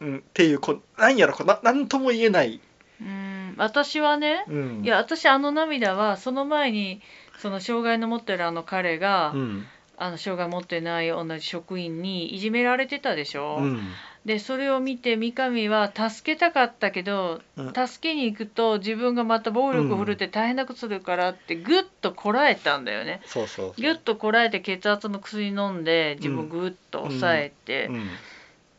[0.00, 2.60] うん、っていうこうなんやろこうななんとも言えない、
[3.00, 3.54] うん。
[3.56, 7.00] 私はねうん、いや私あの涙はその前に
[7.38, 9.66] その障害の持ってるあの彼が、うん。
[9.98, 13.80] あの障害持ってない同じ職員にいじめられてたでしょ、うん
[14.24, 17.72] でそれを見て三上は助けたかったけどうん。
[17.74, 23.20] 助けに行くと自分がまた暴力を振るって大変なことするからってぐっとこらえたんだよね。
[23.26, 23.74] そうそうそう。
[23.76, 27.88] ぎゅっとこらえて血圧の薬飲んで自分をぐっと抑えて、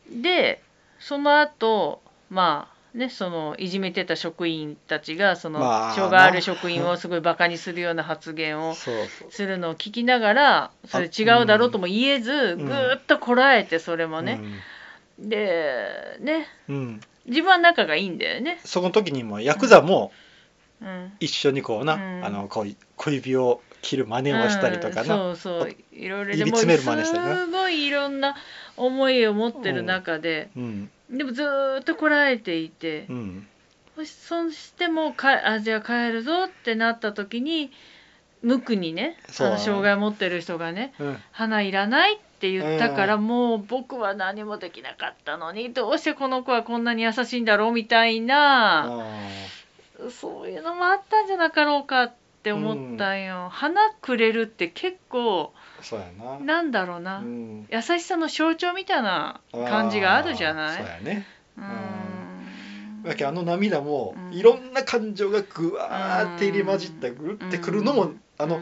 [0.09, 0.21] うん。
[0.21, 0.61] で
[0.99, 12.65] その後まあねそのいじめてた職員たちがそのまあ障害ある職員をすごいバカにするような発言をするのを聞きながらそれ違うだろうとも言えずん。
[12.65, 14.59] ぐーっとこらえてそれもね、うん
[15.29, 16.47] でね。
[16.69, 17.01] うん。
[17.25, 18.59] 自分は仲がいいんだよね。
[18.65, 20.11] その時にもヤクザも
[20.81, 21.13] うん。
[21.19, 22.25] 一緒にこうな、うん。
[22.25, 25.75] あのこう小指を切る真似をしたりとかうんな、そうそう。
[25.91, 27.35] いろいろ入り詰める真似してね。
[27.35, 28.35] すごいいろんな
[28.77, 30.89] 思いを持ってる中で、うん。
[31.09, 33.47] でもずーっとこらえていてう、ん。
[33.95, 37.71] そしてもかあじゃあ帰るぞってなった時に
[38.43, 41.17] 無垢にねの障害を持ってる人がねうん。
[41.31, 43.25] 花いらないって言ったから、うん。
[43.25, 56.39] もう僕は何もできなかったのにどうしてこの子はこんなに優しいんだろうみたいな、あそういうのもあったんじゃなかろうかって思ったんよ、花くれるって結構ーそうやな。
[56.39, 57.65] なんだろうな、うん。
[57.71, 60.77] 優しさの象徴みたいな感じがあるじゃない？
[60.77, 61.25] そうやね。
[61.57, 61.67] うーん
[63.03, 64.37] だけどあの涙もうん。
[64.37, 68.59] いろんな感情がぐわーって入り混じったぐってくるのもあの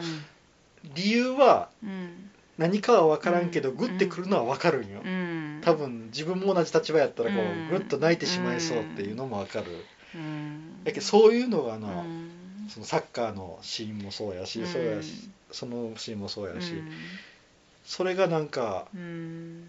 [0.94, 2.30] 理由はうん。
[2.58, 3.76] 何かは分からんけどうん。
[3.76, 5.00] グッてくるのは分かるんよ。
[5.04, 5.60] うん。
[5.62, 7.66] 多分自分も同じ立場やったらこうん。
[7.68, 9.66] うグッと泣いてしまいそうっていうのも分かる。
[10.14, 10.84] うん。
[10.84, 12.30] だけどそういうのがなうん。
[12.68, 16.72] そのサッカーのシーンもそうやしそうやしそのシーンもそうやし
[17.84, 19.64] それがなんかうん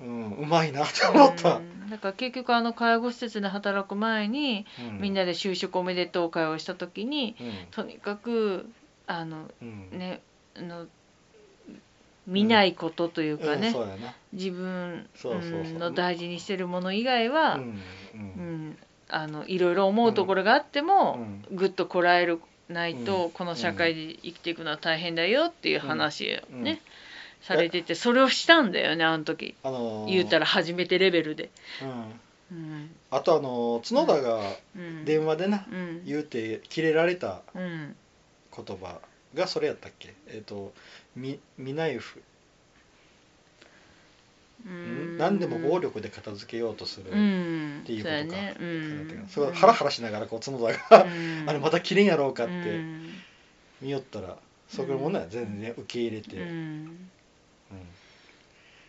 [0.00, 1.56] うまいなと思った。
[1.56, 5.00] うんだから結局あの介護施設で働く前にうん。
[5.02, 7.52] みんなで就職おめでとう会をした時にうん。
[7.70, 8.66] とにかく
[9.06, 9.90] あのうん。
[9.98, 10.22] ね
[10.56, 10.86] あの
[12.26, 13.60] 見ないことというかうん。
[13.60, 13.74] ね、
[14.32, 15.06] 自分
[15.78, 18.76] の大事にしてるもの以外は、うん
[19.14, 23.30] あのいろいろ思うところがあっても、ぐっとこらえるないと、うん。
[23.32, 26.78] この社会で生きていくのは大変だよっていう話をね、うん
[27.42, 29.54] されててそれをしたんだよねあの時。
[29.62, 30.10] あのー。
[30.12, 31.50] 言うたら初めてレベルで。
[31.82, 32.56] うん。
[32.56, 32.90] うん。
[33.10, 34.40] あとあの角田が
[34.76, 35.04] うん。
[35.04, 36.04] 電話でなうん。
[36.04, 37.96] 言うてキレられたうん。
[38.54, 39.00] 言葉
[39.34, 40.14] がそれやったっけ？
[40.28, 40.72] えっ、と
[41.16, 42.22] み見ナイフ
[44.64, 45.18] うん。
[45.18, 47.80] 何でも暴力で片付けようとする、うん。
[47.82, 48.20] っていうことか。
[48.20, 48.56] そうやね。
[48.60, 48.64] う
[49.24, 49.26] ん。
[49.28, 51.44] すごいハラハラしながらこう角田が、うん。
[51.48, 53.10] あれまた切れんやろうかっうてん。
[53.80, 54.36] 見よったら
[54.68, 57.10] それもね全然受け入れて、ううんん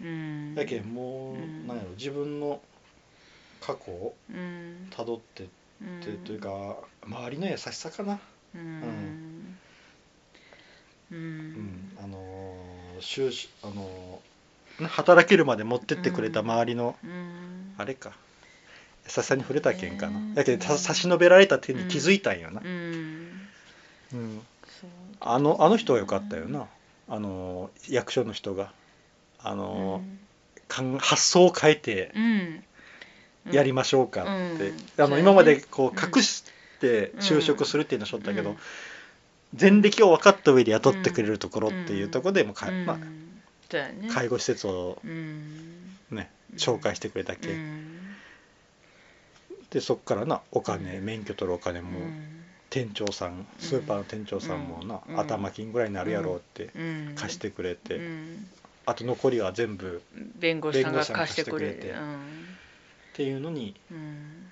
[0.01, 0.55] うん。
[0.55, 1.67] だけどもう、うん。
[1.67, 2.61] なんやろ自分の
[3.61, 4.87] 過去をうん。
[4.89, 5.45] たどってっ
[6.03, 8.19] て、というか周りの優しさかな、
[8.53, 8.61] うん。
[11.11, 11.19] ううん。
[11.19, 17.75] んあのー就職あのー働けるまで持ってってくれた周りの、うん。
[17.77, 18.11] あれか。
[19.05, 20.33] 優しさに触れたけんかな、ね。
[20.35, 23.49] だけどた差し伸べられた手に気づいたんよな、うん。
[25.19, 26.67] あのあの人はよかったよな
[27.07, 28.71] あの役所の人が
[29.39, 30.01] あの、
[30.67, 32.63] かん発想を変えてうん。
[33.51, 34.77] やりましょうかって、うん。
[34.77, 35.97] うやねの今までこううん。
[35.97, 36.43] 隠し
[36.79, 38.57] て就職するっていうのをしょったけど、うん。
[39.59, 42.85] 前歴を分かった上で雇ってくれるところっていうところでもか、うん。
[42.85, 42.97] まあ、
[44.11, 45.97] 介護施設をうん。
[46.09, 48.15] ね紹介してくれたけ、うん。
[49.71, 52.42] でそっからなお金、免許取るお金も、うん
[52.73, 55.19] 店長さんスーパーの店長さんもな、うん。
[55.19, 57.13] 頭金ぐらいになるやろうってうん。
[57.15, 58.47] 貸してくれて、うん。
[58.87, 60.01] あと残りは全部
[60.39, 61.75] 弁護士さんが貸してくれて。
[61.75, 61.87] くれて。
[61.89, 61.97] るっ
[63.13, 63.97] ていうのにうん。
[63.97, 64.51] うん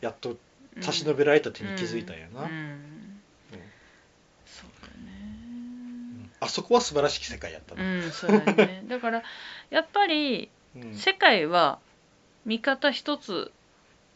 [0.00, 0.36] やっと
[0.80, 2.48] 差し伸べられた手に気づいたんやな、うん。
[2.48, 3.20] うん。
[4.46, 6.30] そうだね。
[6.40, 8.82] あそこは素晴らしき世界やったうな、んそうだね。
[8.88, 9.22] だから
[9.68, 10.94] やっぱりうん。
[10.94, 11.78] 世界は
[12.46, 13.52] 見方一つ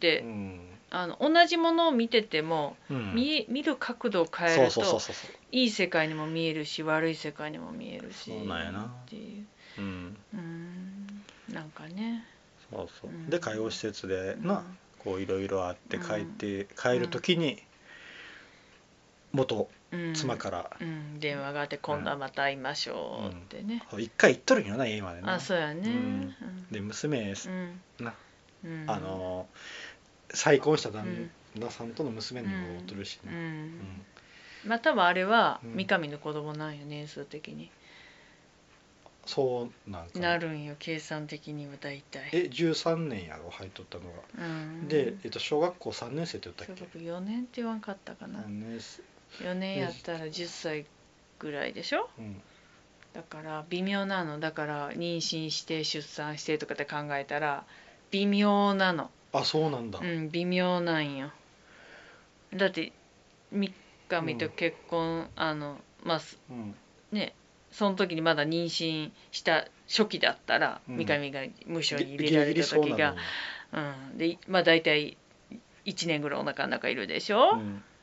[0.01, 3.15] で、うんあの同じものを見てても、うん。
[3.15, 5.15] 見え見る角度を変えるとそうそうそう
[5.51, 8.85] いい世界にも見えるし悪い世界にも見えるしそうなんやな。
[8.85, 9.47] っていう。
[9.79, 10.17] うん。
[10.33, 11.25] うん。
[11.53, 12.25] なんかね。
[12.71, 13.11] そうそう。
[13.11, 13.29] うん。
[13.29, 14.47] で介護施設でうん。
[14.47, 14.65] な
[14.99, 17.61] こういろいろあってうん帰って帰る時に
[19.33, 20.15] 元うん。
[20.15, 25.35] 妻からうん、電話があって今度はまた会いましょうってね、一回行っとるんよな家までな。
[25.35, 26.35] あそうやね、うん。
[26.71, 27.81] で娘うん。
[28.01, 28.15] な。
[28.65, 28.85] うん。
[28.87, 29.47] あの
[30.31, 33.39] 再婚した旦那さんとの娘にもおっとるしうね、うん。
[33.39, 34.07] ん。
[34.67, 35.75] まあ多分あれはうん。
[35.77, 37.71] 三上の子供なんよ年数的に、
[39.27, 40.37] そうなんかな。
[40.39, 42.31] るんよ計算的には大体。
[42.33, 44.89] え13年やろ入っとったのが、うん。
[44.89, 46.99] で、えっと、小学校3年生って言った小っけ？
[46.99, 48.41] 学4年って言わんかったかな。
[48.41, 49.03] 3年生。
[49.45, 50.87] 4年やったら10歳
[51.39, 52.09] ぐらいでしょ？
[52.19, 52.41] うん。
[53.13, 54.41] だから微妙なの。
[54.41, 57.65] だから妊娠して出産してとかって考えたら
[58.11, 61.31] 微妙なのあそうなんだ、うん微妙なんよ
[62.55, 62.93] だって
[63.51, 63.73] 三
[64.09, 66.75] 上と結婚、あのまあすうん。
[67.13, 67.35] ね
[67.73, 70.97] その時にまだ妊娠した初期だったら、うん。
[70.97, 73.15] 三上が無償にギ入れられた時が
[73.73, 74.19] そうん。
[74.19, 75.17] でまあ大体
[75.85, 77.59] 1年ぐらいお腹の中いるでしょ、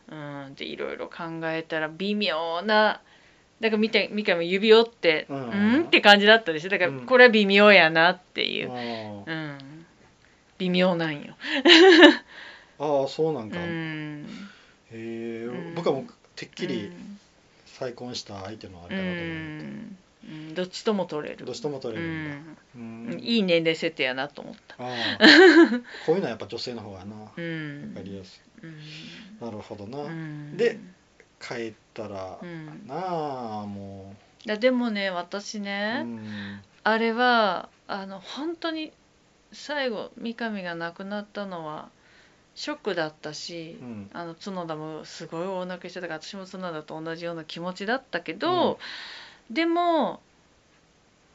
[0.10, 0.46] うん。
[0.46, 3.00] うん、でいろいろ考えたら微妙な
[3.62, 5.82] だから見て三上指折ってううん？
[5.84, 6.70] ん、って感じだったでしょ？
[6.70, 7.06] だからうん。
[7.06, 9.58] これは微妙やなっていう、うん、
[10.62, 11.36] 微妙なんよ、
[12.78, 14.24] あーそうなんうか、へん、
[14.92, 15.76] え、うん。
[15.76, 16.06] 僕はもう
[16.36, 17.20] てっきうりん。
[17.66, 19.98] 再婚した相手のあうれかなと思って、ん。
[20.24, 20.56] うん。
[20.56, 21.46] どっちとも取れる。
[21.46, 22.30] どうしても取れうるん
[22.76, 23.16] だ、ん。
[23.16, 23.20] うん。
[23.20, 24.76] いい年齢設定やなと思った。
[24.78, 27.16] あー こういうのはやっぱ女性の方がな。
[27.16, 27.92] わうん。
[27.96, 28.70] かりやすうん。
[28.70, 28.74] い
[29.44, 30.56] なるほどな、うん。
[30.58, 30.78] で
[31.40, 32.88] 帰ったら、うん。
[32.88, 34.14] なあも
[34.46, 36.62] いやでもね私う、ね、うん。
[36.84, 38.92] あれはあの本当に
[39.52, 41.90] 最後三上が亡くなったのは
[42.56, 44.10] ショックだったし、うん。
[44.14, 48.80] あの角田もすごい大泣きしてたから私も角田と同じような気持ちだったけど、
[49.50, 50.22] でも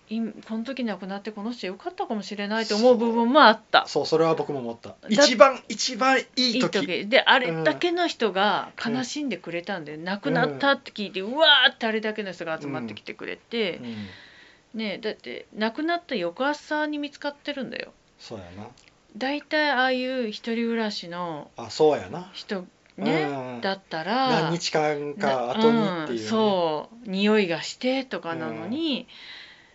[0.09, 3.87] いこの時亡くなってこの人よかったかもしれないと思う部分もあった。
[3.87, 4.95] そうそれは僕も思った。
[5.09, 6.81] 一番一番いい時。
[6.81, 7.07] 時。
[7.09, 14.79] であれだけの人が悲しんでくれたんで、亡くなったって聞いて、うわーってあれだけの人が集まってきてくれて、うん。
[14.79, 17.93] ねだって亡くなった翌朝に見つかってるんだよ。
[18.19, 18.69] そうやな。
[19.17, 22.31] 大体ああいう一人暮らしのあそうやな。
[22.33, 26.25] 人ね、うんだったら何日間か後にっていう、ね。
[26.27, 29.07] んそう匂いがしてとかなのに、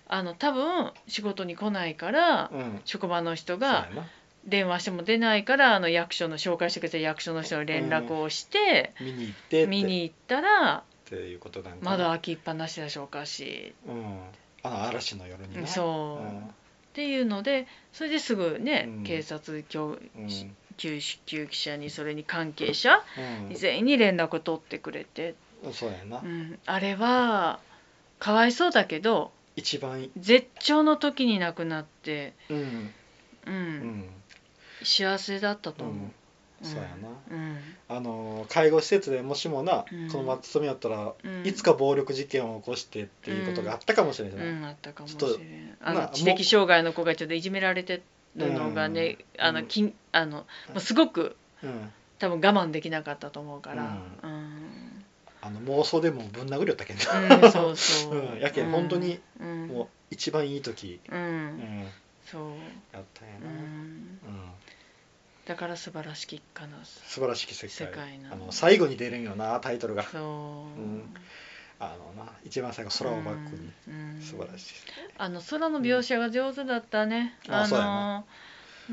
[0.07, 2.81] あの多分仕事に来ないから、うん。
[2.85, 3.89] 職場の人が
[4.45, 14.19] 電話しても出ないからあの役所の紹介してくれた役所の人に連絡をして、見に行って見に行ったらっていうことなん窓開きっぱなしでしょうかし、うん。
[14.63, 16.53] あの嵐の夜になそう、うん
[16.91, 19.03] っていうのでそれですぐね、うん。
[19.03, 20.27] 警察教うん。
[20.77, 23.01] 救救急車にそれに関係者
[23.49, 23.55] うん。
[23.55, 25.35] 全員に連絡を取ってくれて、
[25.71, 27.59] そうやな、うん、あれは
[28.19, 30.11] かわいそうだけど一番いい。
[30.17, 32.93] 絶頂の時に亡くなって、うん。
[33.47, 33.53] うん。
[33.53, 34.09] うん。
[34.83, 35.89] 幸せだったとう。
[35.89, 36.09] 思う。
[36.61, 37.09] んそうやな。
[37.31, 37.57] うん。
[37.89, 40.09] あの介護施設でもしもな、うん。
[40.09, 41.45] このまま勤めよったら、うん。
[41.45, 48.01] いつか暴力事件を起こしてっていうことがあったかもしれない、うん、あったかもしちょっとれんあなの知的障害の子がちょっといじめられて
[48.35, 49.45] るのがね、うん。
[49.45, 50.45] あのきんあのも
[50.75, 51.91] うすごくうん。
[52.19, 55.03] 多分我慢できなかったと思うから、ううん。
[55.41, 56.99] あの妄想でもぶん殴りよったけど、
[57.43, 58.39] うんそうそう、 うん。
[58.39, 59.67] やけん本当にうん。
[59.67, 61.87] もう一番いい時、うん、うん。
[62.23, 62.51] そう、
[62.93, 63.55] やったんやうな、うん。
[63.55, 64.19] ん、
[65.45, 67.87] だから素晴らしき一家な素晴らしき世界。
[67.87, 70.03] 世界なあの最後に出るんよなタイトルが。
[70.03, 70.19] そ
[70.77, 71.13] う、ん。
[71.79, 74.21] あのな一番最後空をバックに、うん。
[74.21, 74.73] 素晴らしい
[75.17, 77.53] あの空の描写が上手だったね、うん。
[77.55, 78.25] あの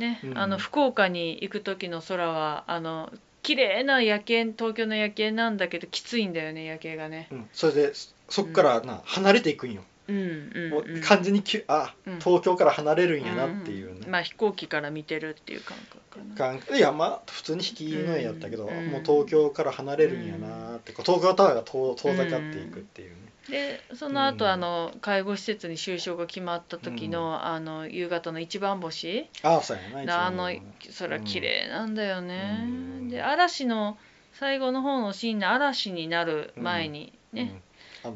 [0.01, 0.39] ね、うん。
[0.39, 7.29] あの福岡に行く時の空はあの綺麗な夜景東京の夜景なんだけどきついんだよね夜景がね。
[7.31, 7.93] うん、それで
[8.29, 9.83] そこからな、離れていくんよ、
[10.13, 12.19] もうんう完全にきゅあ、うん。
[12.21, 16.59] 東京から離れるんやなっていうね、んまあ飛行機から見てるっていう感覚かな。
[16.59, 18.87] 感いやまあ普通に引きの絵やったけど、うん。
[18.89, 23.11] もう東京から離れるんやなって、東京タワーが遠遠ざかっていくっていう。
[23.11, 23.17] ね、
[23.51, 24.51] でその後、うん。
[24.51, 29.29] あの介護施設に就職が決まった時の,、あの夕方の一番星？
[29.43, 30.63] ああそうやな一あの番
[30.99, 33.09] 空綺麗なんだよね、うん。
[33.11, 33.99] で嵐の
[34.33, 37.61] 最後の方のシーンで嵐になる前にね、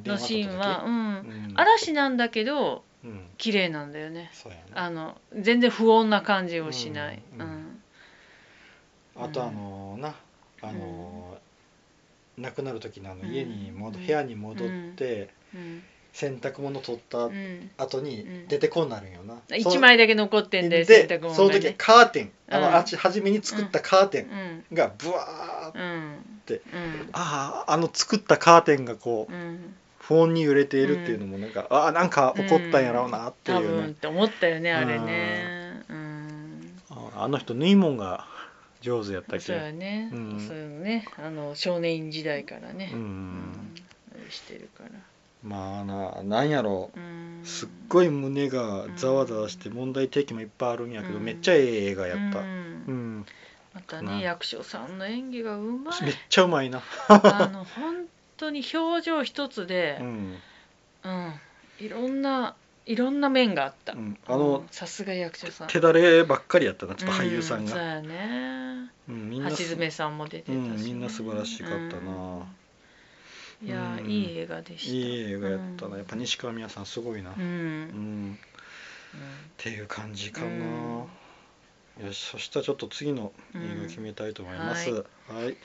[0.04, 0.92] のシーンは、うん。
[0.92, 4.30] うん、嵐なんだけどうん、綺麗なんだよね。
[4.32, 7.48] そうやなあの全然不穏な感じをしない、ううん。
[7.48, 7.82] ん。
[9.16, 10.14] あとあのな
[10.62, 11.36] あの、
[12.38, 14.06] 亡くなる時のあの家に戻、うん。
[14.06, 15.82] 部屋に戻って、うん。
[16.12, 17.70] 洗濯物取ったうん。
[17.76, 18.48] 後にうん。
[18.48, 22.32] 出てこんなるんよな、そ一枚だけ残ってんでで洗濯物その時カーテン。
[22.50, 22.74] あの、うん。
[22.74, 24.76] あっち初めに作ったカーテンうん。
[24.76, 26.40] がブワーッうん。
[26.46, 27.08] てうん。
[27.12, 35.84] あああの作ったカーテンがこううん不穏に揺れているっていうのもなんか、ああなんか起こったんやろうなってい多うね、分って思ったよねあれね。
[35.88, 36.80] うん。
[36.90, 38.26] ああの人縫い物が
[38.80, 40.44] 上手やったっそうけやね、うん。
[40.46, 41.06] そういうのね。
[41.16, 43.00] あの少年時代からね、うん。
[43.00, 44.30] うん。
[44.30, 44.90] してるから。
[45.44, 46.90] まあななんやろ。
[46.96, 47.40] うん。
[47.44, 51.24] うすっごい胸がざわざわして問題提起もいっぱいあるんやけど、うん。
[51.24, 53.18] めっちゃええ映画やった、ううん。
[53.20, 53.26] ん
[53.72, 56.02] またね役所さんの演技がうまい。
[56.02, 58.06] めっちゃうまいな、あの本
[58.42, 60.36] 当に表情一つでう、ん。
[61.04, 61.32] うん。
[61.78, 64.16] いろんないろんな面があった、うん。
[64.26, 64.68] あのうん。
[64.70, 65.68] さすが役所さん。
[65.68, 68.90] 手だればっかりやったなちょっと俳優さんが、うそうやね。
[69.08, 70.60] うんみんなす橋爪さんも出てたし、ね。
[70.68, 72.12] うんみんな素晴らしかったな。
[73.62, 73.68] うん。
[73.68, 74.10] いやうん。
[74.10, 74.92] いい映画でした。
[74.92, 75.98] いい映画やったな、うん。
[75.98, 78.30] やっぱ西川美和さんすごいな、ううん。
[78.30, 78.34] ん。
[78.34, 81.08] っていう感じかな、よ
[82.12, 84.96] しそしたらちょっと次の映画決めたいと思います、うん。
[85.36, 85.56] はい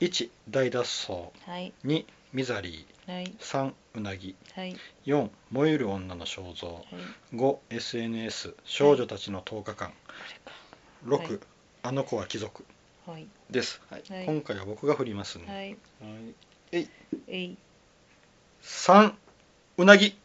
[0.00, 1.30] 1大脱走。
[1.46, 1.72] はい。
[1.84, 3.24] 2ミザリはい。
[3.24, 4.36] ー3うなぎ。
[4.54, 4.76] はい。
[5.06, 6.74] 4燃える女の肖像。
[6.74, 6.84] はい。
[7.34, 9.92] 5 SNS 少女たちの10日間。
[11.08, 11.40] こ6、はい。
[11.82, 12.64] あの子は貴族。
[13.06, 13.26] はい。
[13.50, 14.04] です、はい。
[14.08, 14.26] はい。
[14.26, 15.68] 今回は僕が振りますね、はい。
[16.10, 16.88] はい。
[17.26, 17.56] えい。
[18.62, 19.12] 3
[19.78, 20.16] うなぎ。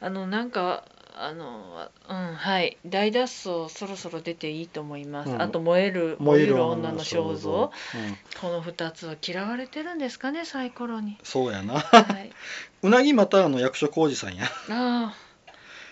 [0.00, 0.84] あのなんか
[1.16, 2.76] あのうんはい。
[2.84, 5.42] 大脱走そろそろ出ていいと思います、うん。
[5.42, 7.70] あと燃える燃える女女のの肖像。
[7.94, 11.16] うん、この2つは嫌われてるんですかねサイコロに。
[11.22, 11.78] そうやな。
[11.78, 12.32] はい。
[12.82, 14.44] うなぎまたあの役所広司さんや。
[14.44, 15.14] ああ。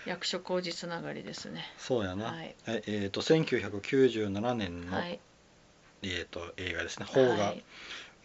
[0.05, 1.71] 役所広司つながりですね。
[1.77, 2.55] そうやな、はい。
[2.65, 5.19] はいえー、と1997年の、はい。
[6.01, 7.33] えー、と映画ですね「邦画。
[7.35, 7.63] はい。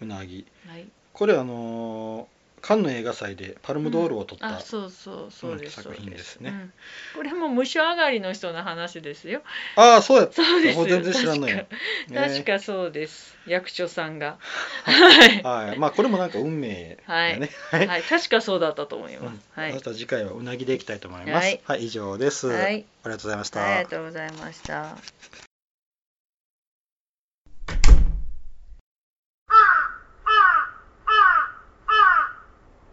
[0.02, 0.46] うなぎ。
[0.66, 6.50] はい」これあのーカンヌ映画祭でパルムドールを取った、あそうそうそうです、作品ですね。
[6.50, 6.72] うん。
[7.16, 9.42] これも無償上がりの人の話ですよ。
[9.76, 10.34] ああそうやった。
[10.34, 10.76] そうです。
[10.76, 11.66] もう全然知らんのよ。
[12.08, 12.20] 確か。
[12.28, 13.36] 確かそうです。
[13.46, 14.38] 役所さんが。
[14.86, 15.78] えー はい。
[15.78, 17.50] まあこれもなんか運命やね。
[17.70, 18.02] はい、はい。
[18.02, 19.62] 確かそうだったと思います、うん。
[19.62, 19.72] はい。
[19.72, 21.44] そしたら次回はうなぎでいきたいと思います。
[21.44, 21.60] はい。
[21.64, 22.84] はい、以上です、はい。
[23.04, 24.96] ありがとうございました、ありがとうございました